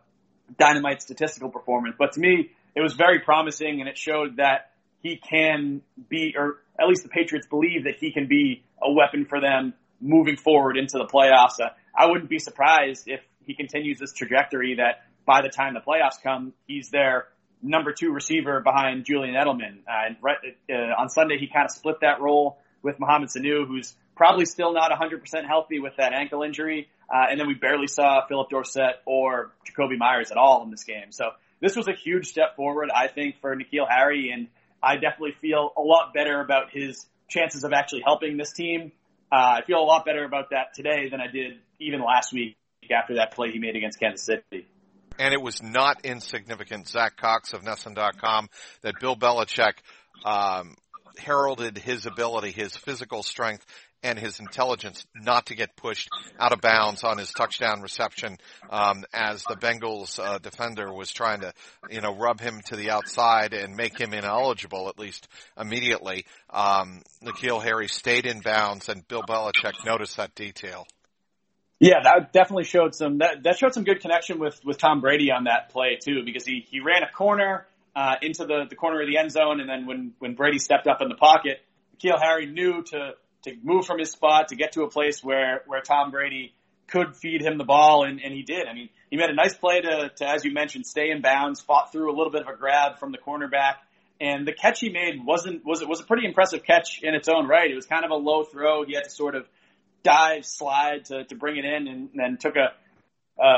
dynamite 0.57 1.01
statistical 1.01 1.49
performance, 1.49 1.95
but 1.97 2.13
to 2.13 2.19
me, 2.19 2.49
it 2.75 2.81
was 2.81 2.93
very 2.93 3.19
promising 3.19 3.81
and 3.81 3.87
it 3.87 3.97
showed 3.97 4.37
that 4.37 4.71
he 5.01 5.17
can 5.17 5.81
be, 6.09 6.33
or 6.35 6.61
at 6.79 6.87
least 6.87 7.03
the 7.03 7.09
Patriots 7.09 7.45
believe 7.47 7.83
that 7.83 7.97
he 7.99 8.11
can 8.11 8.27
be 8.27 8.63
a 8.81 8.91
weapon 8.91 9.25
for 9.25 9.39
them 9.39 9.73
moving 10.01 10.37
forward 10.37 10.77
into 10.77 10.97
the 10.97 11.05
playoffs. 11.05 11.63
Uh, 11.63 11.69
I 11.95 12.07
wouldn't 12.07 12.29
be 12.29 12.39
surprised 12.39 13.03
if 13.07 13.21
he 13.45 13.53
continues 13.53 13.99
this 13.99 14.13
trajectory 14.13 14.75
that 14.75 15.05
by 15.25 15.41
the 15.41 15.49
time 15.49 15.73
the 15.73 15.81
playoffs 15.81 16.21
come, 16.21 16.53
he's 16.67 16.89
their 16.89 17.27
number 17.61 17.93
two 17.93 18.11
receiver 18.11 18.59
behind 18.61 19.05
Julian 19.05 19.35
Edelman. 19.35 19.79
Uh, 19.87 20.07
and 20.07 20.17
right, 20.21 20.37
uh, 20.69 20.99
on 20.99 21.09
Sunday, 21.09 21.37
he 21.37 21.47
kind 21.47 21.65
of 21.65 21.71
split 21.71 21.97
that 22.01 22.21
role 22.21 22.57
with 22.83 22.99
Mohamed 22.99 23.29
Sanu, 23.29 23.65
who's 23.67 23.95
probably 24.15 24.45
still 24.45 24.73
not 24.73 24.91
100% 24.91 25.47
healthy 25.47 25.79
with 25.79 25.93
that 25.97 26.13
ankle 26.13 26.43
injury. 26.43 26.89
Uh, 27.11 27.25
and 27.29 27.39
then 27.39 27.47
we 27.47 27.55
barely 27.55 27.87
saw 27.87 28.25
Phillip 28.27 28.49
Dorsett 28.49 29.01
or 29.05 29.51
Jakobi 29.67 29.97
Meyers 29.97 30.31
at 30.31 30.37
all 30.37 30.63
in 30.63 30.71
this 30.71 30.83
game. 30.83 31.11
So 31.11 31.31
this 31.59 31.75
was 31.75 31.87
a 31.87 31.93
huge 31.93 32.27
step 32.27 32.55
forward, 32.55 32.89
I 32.93 33.07
think, 33.07 33.39
for 33.41 33.55
N'Keal 33.55 33.87
Harry. 33.89 34.31
And 34.31 34.47
I 34.81 34.95
definitely 34.95 35.35
feel 35.41 35.71
a 35.77 35.81
lot 35.81 36.13
better 36.13 36.41
about 36.41 36.71
his 36.71 37.05
chances 37.29 37.63
of 37.63 37.73
actually 37.73 38.01
helping 38.05 38.37
this 38.37 38.51
team. 38.51 38.91
Uh, 39.31 39.59
I 39.59 39.61
feel 39.65 39.79
a 39.79 39.87
lot 39.87 40.05
better 40.05 40.23
about 40.23 40.51
that 40.51 40.73
today 40.75 41.09
than 41.09 41.19
I 41.19 41.27
did 41.27 41.53
even 41.79 42.01
last 42.01 42.33
week 42.33 42.55
after 42.91 43.15
that 43.15 43.33
play 43.33 43.51
he 43.51 43.59
made 43.59 43.75
against 43.75 43.99
Kansas 43.99 44.25
City. 44.25 44.67
And 45.17 45.33
it 45.33 45.41
was 45.41 45.61
not 45.61 46.05
insignificant, 46.05 46.87
Zack 46.87 47.17
Cox 47.17 47.53
of 47.53 47.61
NESN.com, 47.61 48.49
that 48.81 48.95
Bill 48.99 49.15
Belichick 49.15 49.73
um, 50.25 50.75
heralded 51.17 51.78
his 51.78 52.06
ability, 52.06 52.52
his 52.52 52.76
physical 52.76 53.23
strength, 53.23 53.65
and 54.04 54.19
his 54.19 54.39
intelligence 54.39 55.06
not 55.15 55.45
to 55.45 55.56
get 55.56 55.76
pushed 55.76 56.10
out 56.38 56.52
of 56.52 56.60
bounds 56.60 57.04
on 57.04 57.17
his 57.17 57.32
touchdown 57.32 57.82
reception 57.82 58.38
um, 58.69 59.06
as 59.13 59.43
the 59.43 59.56
Bengals 59.56 60.19
uh, 60.19 60.38
defender 60.39 60.93
was 60.93 61.12
trying 61.12 61.39
to, 61.39 61.54
you 61.89 62.02
know, 62.02 62.13
rub 62.15 62.41
him 62.41 62.62
to 62.65 62.76
the 62.76 62.91
outside 62.91 63.54
and 63.54 63.76
make 63.76 63.97
him 63.97 64.13
ineligible 64.13 64.89
at 64.89 64.99
least 64.99 65.28
immediately. 65.58 66.26
Um, 66.49 67.02
N'Keal 67.23 67.63
Harry 67.63 67.88
stayed 67.88 68.26
in 68.26 68.41
bounds, 68.41 68.89
and 68.89 69.08
Bill 69.08 69.23
Belichick 69.23 69.86
noticed 69.86 70.17
that 70.17 70.36
detail. 70.36 70.86
Yeah, 71.80 72.02
that 72.04 72.32
definitely 72.32 72.63
showed 72.63 72.95
some 72.95 73.17
that 73.17 73.43
that 73.43 73.58
showed 73.58 73.73
some 73.73 73.84
good 73.84 73.99
connection 73.99 74.39
with 74.39 74.63
with 74.63 74.78
Tom 74.78 75.02
Brady 75.02 75.32
on 75.32 75.45
that 75.45 75.69
play 75.69 75.97
too, 76.02 76.23
because 76.23 76.45
he 76.45 76.65
he 76.69 76.80
ran 76.80 77.04
a 77.04 77.12
corner 77.12 77.65
uh, 77.95 78.15
into 78.21 78.45
the 78.45 78.65
the 78.69 78.75
corner 78.75 79.01
of 79.01 79.08
the 79.08 79.17
end 79.17 79.32
zone, 79.32 79.60
and 79.60 79.69
then 79.69 79.86
when 79.86 80.13
when 80.19 80.36
Brady 80.36 80.60
stepped 80.60 80.88
up 80.88 81.01
in 81.01 81.10
the 81.10 81.15
pocket, 81.15 81.60
N'Keal 81.97 82.19
Harry 82.19 82.45
knew 82.45 82.84
to 82.84 83.13
to 83.43 83.56
move 83.62 83.86
from 83.86 83.99
his 83.99 84.12
spot 84.12 84.49
to 84.49 84.56
get 84.56 84.73
to 84.73 84.84
a 84.84 84.89
place 84.89 85.23
where, 85.23 85.63
where 85.67 85.82
Tom 85.82 86.12
Brady 86.12 86.53
could 86.88 87.15
feed 87.15 87.41
him 87.41 87.58
the 87.58 87.63
ball, 87.63 88.06
and, 88.06 88.21
and 88.21 88.34
he 88.34 88.41
did. 88.41 88.67
I 88.67 88.73
mean, 88.73 88.89
he 89.10 89.17
made 89.17 89.29
a 89.29 89.34
nice 89.34 89.53
play 89.53 89.82
to, 89.82 90.12
to, 90.17 90.27
as 90.27 90.43
you 90.43 90.51
mentioned, 90.51 90.86
stay 90.86 91.12
in 91.12 91.21
bounds, 91.21 91.62
fought 91.62 91.91
through 91.91 92.12
a 92.12 92.15
little 92.15 92.32
bit 92.32 92.41
of 92.41 92.47
a 92.47 92.58
grab 92.58 92.99
from 92.99 93.12
the 93.12 93.17
cornerback, 93.17 93.75
And 94.19 94.47
the 94.47 94.53
catch 94.53 94.79
he 94.79 94.89
made 94.89 95.25
wasn't 95.25 95.65
was 95.65 95.82
it 95.82 95.88
was 95.88 96.01
a 96.01 96.03
pretty 96.03 96.25
impressive 96.25 96.63
catch 96.63 97.01
in 97.01 97.13
its 97.13 97.27
own 97.27 97.47
right. 97.47 97.69
It 97.69 97.75
was 97.75 97.86
kind 97.86 98.06
of 98.06 98.12
a 98.12 98.15
low 98.15 98.43
throw. 98.43 98.86
He 98.86 98.93
had 98.93 99.06
to 99.06 99.10
sort 99.10 99.36
of 99.36 99.47
dive, 100.03 100.45
slide 100.45 101.06
to, 101.06 101.23
to 101.25 101.36
bring 101.36 101.58
it 101.58 101.65
in, 101.65 101.88
and 101.88 102.10
then 102.13 102.38
took 102.38 102.56
a, 102.56 102.73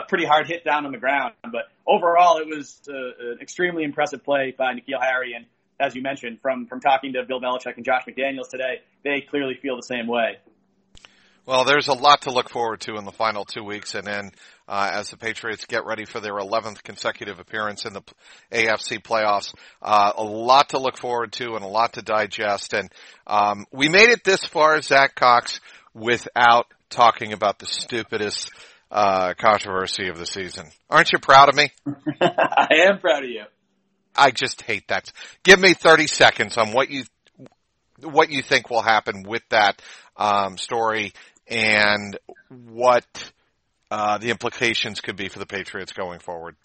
pretty 0.08 0.26
hard 0.26 0.48
hit 0.48 0.64
down 0.64 0.86
on 0.86 0.92
the 0.92 0.98
ground. 0.98 1.34
But 1.44 1.70
overall, 1.88 2.38
it 2.38 2.48
was 2.48 2.82
uh, 2.88 2.94
an 2.94 3.38
extremely 3.42 3.84
impressive 3.84 4.24
play 4.24 4.54
by 4.58 4.74
N'Keal 4.74 5.02
Harry. 5.02 5.34
And 5.34 5.46
as 5.80 5.96
you 5.96 6.02
mentioned, 6.02 6.40
from 6.42 6.68
from 6.68 6.80
talking 6.80 7.14
to 7.14 7.24
Bill 7.24 7.42
Belichick 7.42 7.76
and 7.76 7.86
Josh 7.86 8.04
McDaniels 8.08 8.50
today, 8.50 8.82
they 9.04 9.22
clearly 9.22 9.56
feel 9.62 9.76
the 9.76 9.84
same 9.84 10.08
way. 10.08 10.38
Well, 11.46 11.64
there's 11.64 11.90
a 11.90 11.94
lot 11.94 12.22
to 12.22 12.32
look 12.32 12.50
forward 12.50 12.82
to 12.82 12.96
in 12.96 13.06
the 13.06 13.12
final 13.12 13.46
two 13.46 13.64
weeks, 13.64 13.94
and 13.94 14.08
then 14.08 14.32
uh, 14.68 14.90
as 14.92 15.12
the 15.12 15.18
Patriots 15.18 15.66
get 15.66 15.86
ready 15.86 16.04
for 16.04 16.20
their 16.20 16.34
11th 16.34 16.82
consecutive 16.82 17.40
appearance 17.40 17.86
in 17.86 17.94
the 17.94 18.02
AFC 18.52 19.00
playoffs, 19.00 19.54
uh, 19.80 20.14
a 20.18 20.24
lot 20.24 20.70
to 20.70 20.80
look 20.80 20.98
forward 20.98 21.34
to 21.34 21.54
and 21.54 21.64
a 21.64 21.68
lot 21.68 21.94
to 21.94 22.02
digest. 22.02 22.74
And 22.74 22.92
um, 23.28 23.68
we 23.72 23.90
made 23.90 24.10
it 24.10 24.24
this 24.24 24.44
far, 24.44 24.82
Zack 24.82 25.14
Cox, 25.14 25.60
without 25.94 26.66
talking 26.90 27.32
about 27.32 27.60
the 27.60 27.68
stupidest 27.68 28.50
uh, 28.92 29.34
controversy 29.38 30.08
of 30.08 30.18
the 30.18 30.26
season. 30.26 30.70
Aren't 30.90 31.12
you 31.12 31.20
proud 31.20 31.50
of 31.50 31.56
me? 31.56 31.70
I 32.22 32.68
am 32.88 33.00
proud 33.00 33.24
of 33.24 33.30
you. 33.30 33.44
I 34.16 34.32
just 34.32 34.62
hate 34.62 34.88
that. 34.88 35.12
Give 35.44 35.60
me 35.60 35.74
30 35.74 36.08
seconds 36.08 36.58
on 36.58 36.72
what 36.72 36.90
you 36.90 37.04
what 38.02 38.30
you 38.30 38.42
think 38.42 38.70
will 38.70 38.82
happen 38.82 39.24
with 39.24 39.42
that 39.50 39.82
um, 40.18 40.58
story 40.58 41.14
and 41.48 42.18
what 42.50 43.06
uh, 43.90 44.18
the 44.18 44.30
implications 44.30 45.00
could 45.00 45.16
be 45.16 45.30
for 45.30 45.40
the 45.40 45.46
Patriots 45.46 45.94
going 45.94 46.20
forward. 46.20 46.56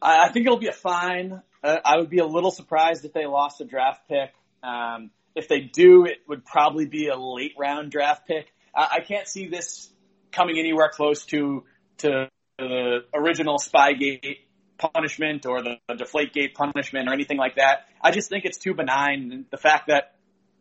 I, 0.00 0.26
I 0.26 0.32
think 0.32 0.46
it'll 0.46 0.58
be 0.58 0.68
a 0.68 0.72
fine. 0.72 1.42
Uh, 1.62 1.76
I 1.84 1.98
would 1.98 2.10
be 2.10 2.18
a 2.18 2.26
little 2.26 2.50
surprised 2.50 3.04
if 3.04 3.12
they 3.12 3.26
lost 3.26 3.60
a 3.60 3.64
draft 3.64 4.08
pick. 4.08 4.32
Um, 4.62 5.10
if 5.34 5.48
they 5.48 5.60
do, 5.60 6.04
it 6.04 6.18
would 6.28 6.44
probably 6.44 6.86
be 6.86 7.08
a 7.08 7.16
late 7.16 7.54
round 7.58 7.90
draft 7.90 8.26
pick. 8.26 8.46
I, 8.74 8.88
I 8.92 9.00
can't 9.00 9.28
see 9.28 9.48
this 9.48 9.90
coming 10.34 10.58
anywhere 10.58 10.88
close 10.88 11.24
to 11.26 11.64
to 11.98 12.28
the 12.58 13.04
original 13.14 13.58
Spygate 13.58 14.38
punishment 14.78 15.46
or 15.46 15.62
the, 15.62 15.76
the 15.88 15.94
Deflategate 15.94 16.54
punishment 16.54 17.08
or 17.08 17.12
anything 17.12 17.38
like 17.38 17.56
that. 17.56 17.86
I 18.02 18.10
just 18.10 18.28
think 18.28 18.44
it's 18.44 18.58
too 18.58 18.74
benign. 18.74 19.46
The 19.50 19.56
fact 19.56 19.88
that 19.88 20.14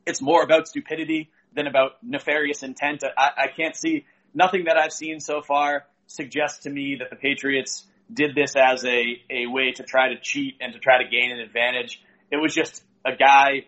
it's 0.06 0.22
more 0.22 0.44
about 0.44 0.68
stupidity 0.68 1.30
than 1.56 1.68
about 1.68 2.04
nefarious 2.04 2.64
intent. 2.64 3.04
I, 3.18 3.30
I 3.38 3.48
can't 3.56 3.76
see 3.76 4.06
nothing 4.34 4.66
that 4.66 4.78
I've 4.78 4.94
seen 4.94 5.20
so 5.20 5.42
far 5.42 5.86
suggests 6.08 6.64
to 6.64 6.70
me 6.70 6.98
that 7.00 7.10
the 7.10 7.16
Patriots 7.16 7.86
did 8.12 8.36
this 8.36 8.56
as 8.56 8.84
a, 8.86 9.22
a 9.30 9.48
way 9.48 9.72
to 9.72 9.84
try 9.84 10.10
to 10.10 10.20
cheat 10.22 10.56
and 10.62 10.74
to 10.74 10.80
try 10.80 11.02
to 11.04 11.10
gain 11.10 11.32
an 11.32 11.40
advantage. 11.40 12.02
It 12.32 12.38
was 12.38 12.54
just 12.54 12.84
a 13.06 13.16
guy 13.16 13.66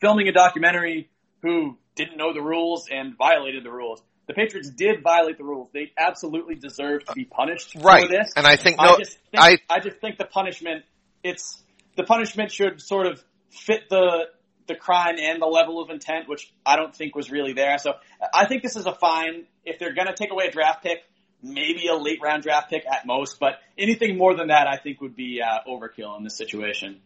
filming 0.00 0.28
a 0.28 0.32
documentary 0.32 1.10
who 1.42 1.76
didn't 1.94 2.16
know 2.16 2.32
the 2.32 2.40
rules 2.40 2.88
and 2.90 3.16
violated 3.16 3.64
the 3.64 3.70
rules. 3.70 4.02
The 4.26 4.34
Patriots 4.34 4.70
did 4.70 5.02
violate 5.02 5.36
the 5.36 5.44
rules. 5.44 5.68
They 5.72 5.92
absolutely 5.98 6.54
deserve 6.54 7.04
to 7.04 7.12
be 7.12 7.24
punished 7.24 7.74
right. 7.76 8.06
for 8.06 8.08
this. 8.08 8.32
And 8.36 8.46
I 8.46 8.56
think 8.56 8.78
no, 8.78 8.94
I 8.94 8.96
just 8.96 9.18
think, 9.30 9.42
I, 9.42 9.58
I 9.68 9.80
just 9.80 9.98
think 9.98 10.16
the 10.16 10.24
punishment 10.24 10.84
it's 11.22 11.62
the 11.96 12.04
punishment 12.04 12.52
should 12.52 12.80
sort 12.80 13.06
of 13.06 13.22
fit 13.50 13.88
the 13.88 14.26
the 14.66 14.74
crime 14.74 15.16
and 15.18 15.42
the 15.42 15.46
level 15.46 15.82
of 15.82 15.90
intent, 15.90 16.28
which 16.28 16.50
I 16.64 16.76
don't 16.76 16.94
think 16.94 17.14
was 17.14 17.30
really 17.30 17.52
there. 17.52 17.76
So 17.78 17.94
I 18.32 18.46
think 18.46 18.62
this 18.62 18.76
is 18.76 18.86
a 18.86 18.94
fine. 18.94 19.44
If 19.64 19.78
they're 19.78 19.94
going 19.94 20.06
to 20.06 20.14
take 20.14 20.30
away 20.30 20.46
a 20.46 20.50
draft 20.50 20.82
pick, 20.82 20.98
maybe 21.42 21.88
a 21.88 21.96
late 21.96 22.20
round 22.22 22.42
draft 22.42 22.70
pick 22.70 22.84
at 22.90 23.06
most, 23.06 23.38
but 23.38 23.58
anything 23.76 24.16
more 24.16 24.34
than 24.34 24.48
that, 24.48 24.66
I 24.66 24.78
think 24.78 25.00
would 25.00 25.16
be 25.16 25.42
uh, 25.42 25.70
overkill 25.70 26.16
in 26.16 26.24
this 26.24 26.36
situation. 26.36 27.00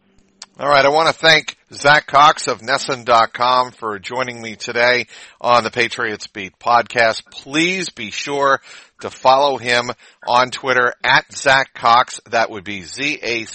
All 0.59 0.67
right. 0.67 0.83
I 0.83 0.89
want 0.89 1.07
to 1.07 1.13
thank 1.13 1.55
Zack 1.71 2.05
Cox 2.05 2.49
of 2.49 2.59
NESN.com 2.59 3.71
for 3.71 3.97
joining 3.97 4.41
me 4.41 4.57
today 4.57 5.07
on 5.39 5.63
the 5.63 5.71
Patriots 5.71 6.27
Beat 6.27 6.59
podcast. 6.59 7.23
Please 7.31 7.91
be 7.91 8.11
sure 8.11 8.59
to 8.99 9.09
follow 9.09 9.55
him 9.55 9.89
on 10.27 10.51
Twitter 10.51 10.93
at 11.01 11.31
Zack 11.33 11.73
Cox. 11.73 12.19
That 12.29 12.49
would 12.49 12.65
be 12.65 12.81
Z-A-C-K-C-O-X 12.81 13.53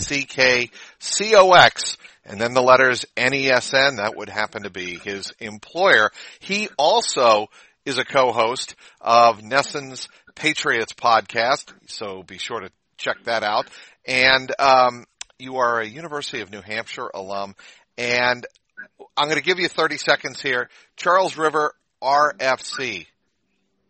and 2.24 2.40
then 2.40 2.54
the 2.54 2.62
letters 2.62 3.04
NESN, 3.18 3.96
that 3.98 4.16
would 4.16 4.30
happen 4.30 4.62
to 4.62 4.70
be 4.70 4.98
his 4.98 5.34
employer. 5.40 6.10
He 6.40 6.70
also 6.78 7.48
is 7.84 7.98
a 7.98 8.04
co-host 8.06 8.76
of 9.02 9.42
NESN's 9.42 10.08
Patriots 10.34 10.94
podcast, 10.94 11.70
so 11.86 12.22
be 12.22 12.38
sure 12.38 12.60
to 12.60 12.70
check 12.96 13.22
that 13.24 13.42
out. 13.42 13.68
And 14.06 14.50
um, 14.58 15.04
you 15.44 15.58
are 15.58 15.80
a 15.80 15.86
University 15.86 16.40
of 16.40 16.50
New 16.50 16.62
Hampshire 16.62 17.10
alum, 17.14 17.54
and 17.98 18.46
I'm 19.16 19.28
going 19.28 19.38
to 19.38 19.44
give 19.44 19.58
you 19.58 19.68
30 19.68 19.98
seconds 19.98 20.40
here. 20.40 20.70
Charles 20.96 21.36
River 21.36 21.74
RFC. 22.02 23.06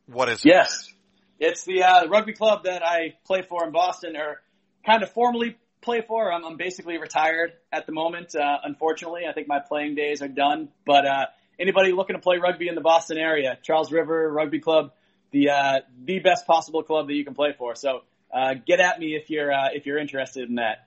What 0.07 0.29
is 0.29 0.41
it? 0.41 0.49
Yes. 0.49 0.93
It's 1.39 1.65
the 1.65 1.83
uh, 1.83 2.09
rugby 2.09 2.33
club 2.33 2.65
that 2.65 2.83
I 2.85 3.15
play 3.25 3.43
for 3.49 3.65
in 3.65 3.73
Boston, 3.73 4.17
or 4.17 4.41
kind 4.85 5.03
of 5.03 5.11
formally 5.13 5.57
play 5.81 6.03
for. 6.07 6.33
I'm, 6.33 6.45
I'm 6.45 6.57
basically 6.57 6.99
retired 6.99 7.53
at 7.73 7.87
the 7.87 7.93
moment. 7.93 8.35
Uh, 8.35 8.59
unfortunately, 8.65 9.23
I 9.29 9.33
think 9.33 9.49
my 9.49 9.61
playing 9.61 9.95
days 9.95 10.23
are 10.23 10.29
done. 10.29 10.69
But 10.85 11.07
uh, 11.07 11.27
anybody 11.59 11.93
looking 11.93 12.17
to 12.17 12.23
play 12.23 12.39
rugby 12.39 12.69
in 12.69 12.75
the 12.75 12.81
Boston 12.81 13.19
area, 13.19 13.59
Charles 13.63 13.93
River 13.93 14.31
Rugby 14.31 14.61
Club, 14.61 14.93
the 15.31 15.51
uh, 15.51 15.81
the 16.05 16.19
best 16.19 16.47
possible 16.47 16.83
club 16.83 17.07
that 17.09 17.15
you 17.15 17.25
can 17.25 17.35
play 17.35 17.55
for. 17.57 17.75
So 17.75 18.03
uh, 18.33 18.55
get 18.67 18.81
at 18.81 18.99
me 18.99 19.15
if 19.15 19.31
you're 19.31 19.53
uh, 19.53 19.69
if 19.73 19.87
you're 19.87 19.99
interested 19.99 20.49
in 20.49 20.57
that. 20.57 20.87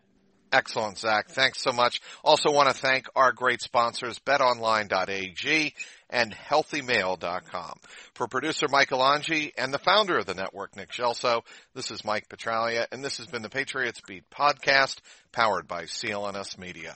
Excellent, 0.51 0.97
Zack. 0.97 1.29
Thanks 1.29 1.61
so 1.61 1.71
much. 1.71 2.01
Also 2.23 2.51
want 2.51 2.69
to 2.69 2.73
thank 2.73 3.07
our 3.15 3.33
great 3.33 3.61
sponsors, 3.61 4.19
betonline.ag 4.19 5.73
and 6.09 6.33
healthymale.com. 6.33 7.73
For 8.13 8.27
producer 8.27 8.67
Michael 8.69 8.99
Angi 8.99 9.51
and 9.57 9.73
the 9.73 9.79
founder 9.79 10.17
of 10.17 10.25
the 10.25 10.33
network, 10.33 10.75
Nick 10.75 10.91
Gelso, 10.91 11.41
this 11.75 11.91
is 11.91 12.05
Mike 12.05 12.29
Petraglia, 12.29 12.85
and 12.91 13.03
this 13.03 13.17
has 13.17 13.27
been 13.27 13.41
the 13.41 13.49
Patriots 13.49 14.01
Beat 14.07 14.23
podcast, 14.29 14.99
powered 15.33 15.67
by 15.67 15.83
CLNS 15.83 16.57
Media. 16.57 16.95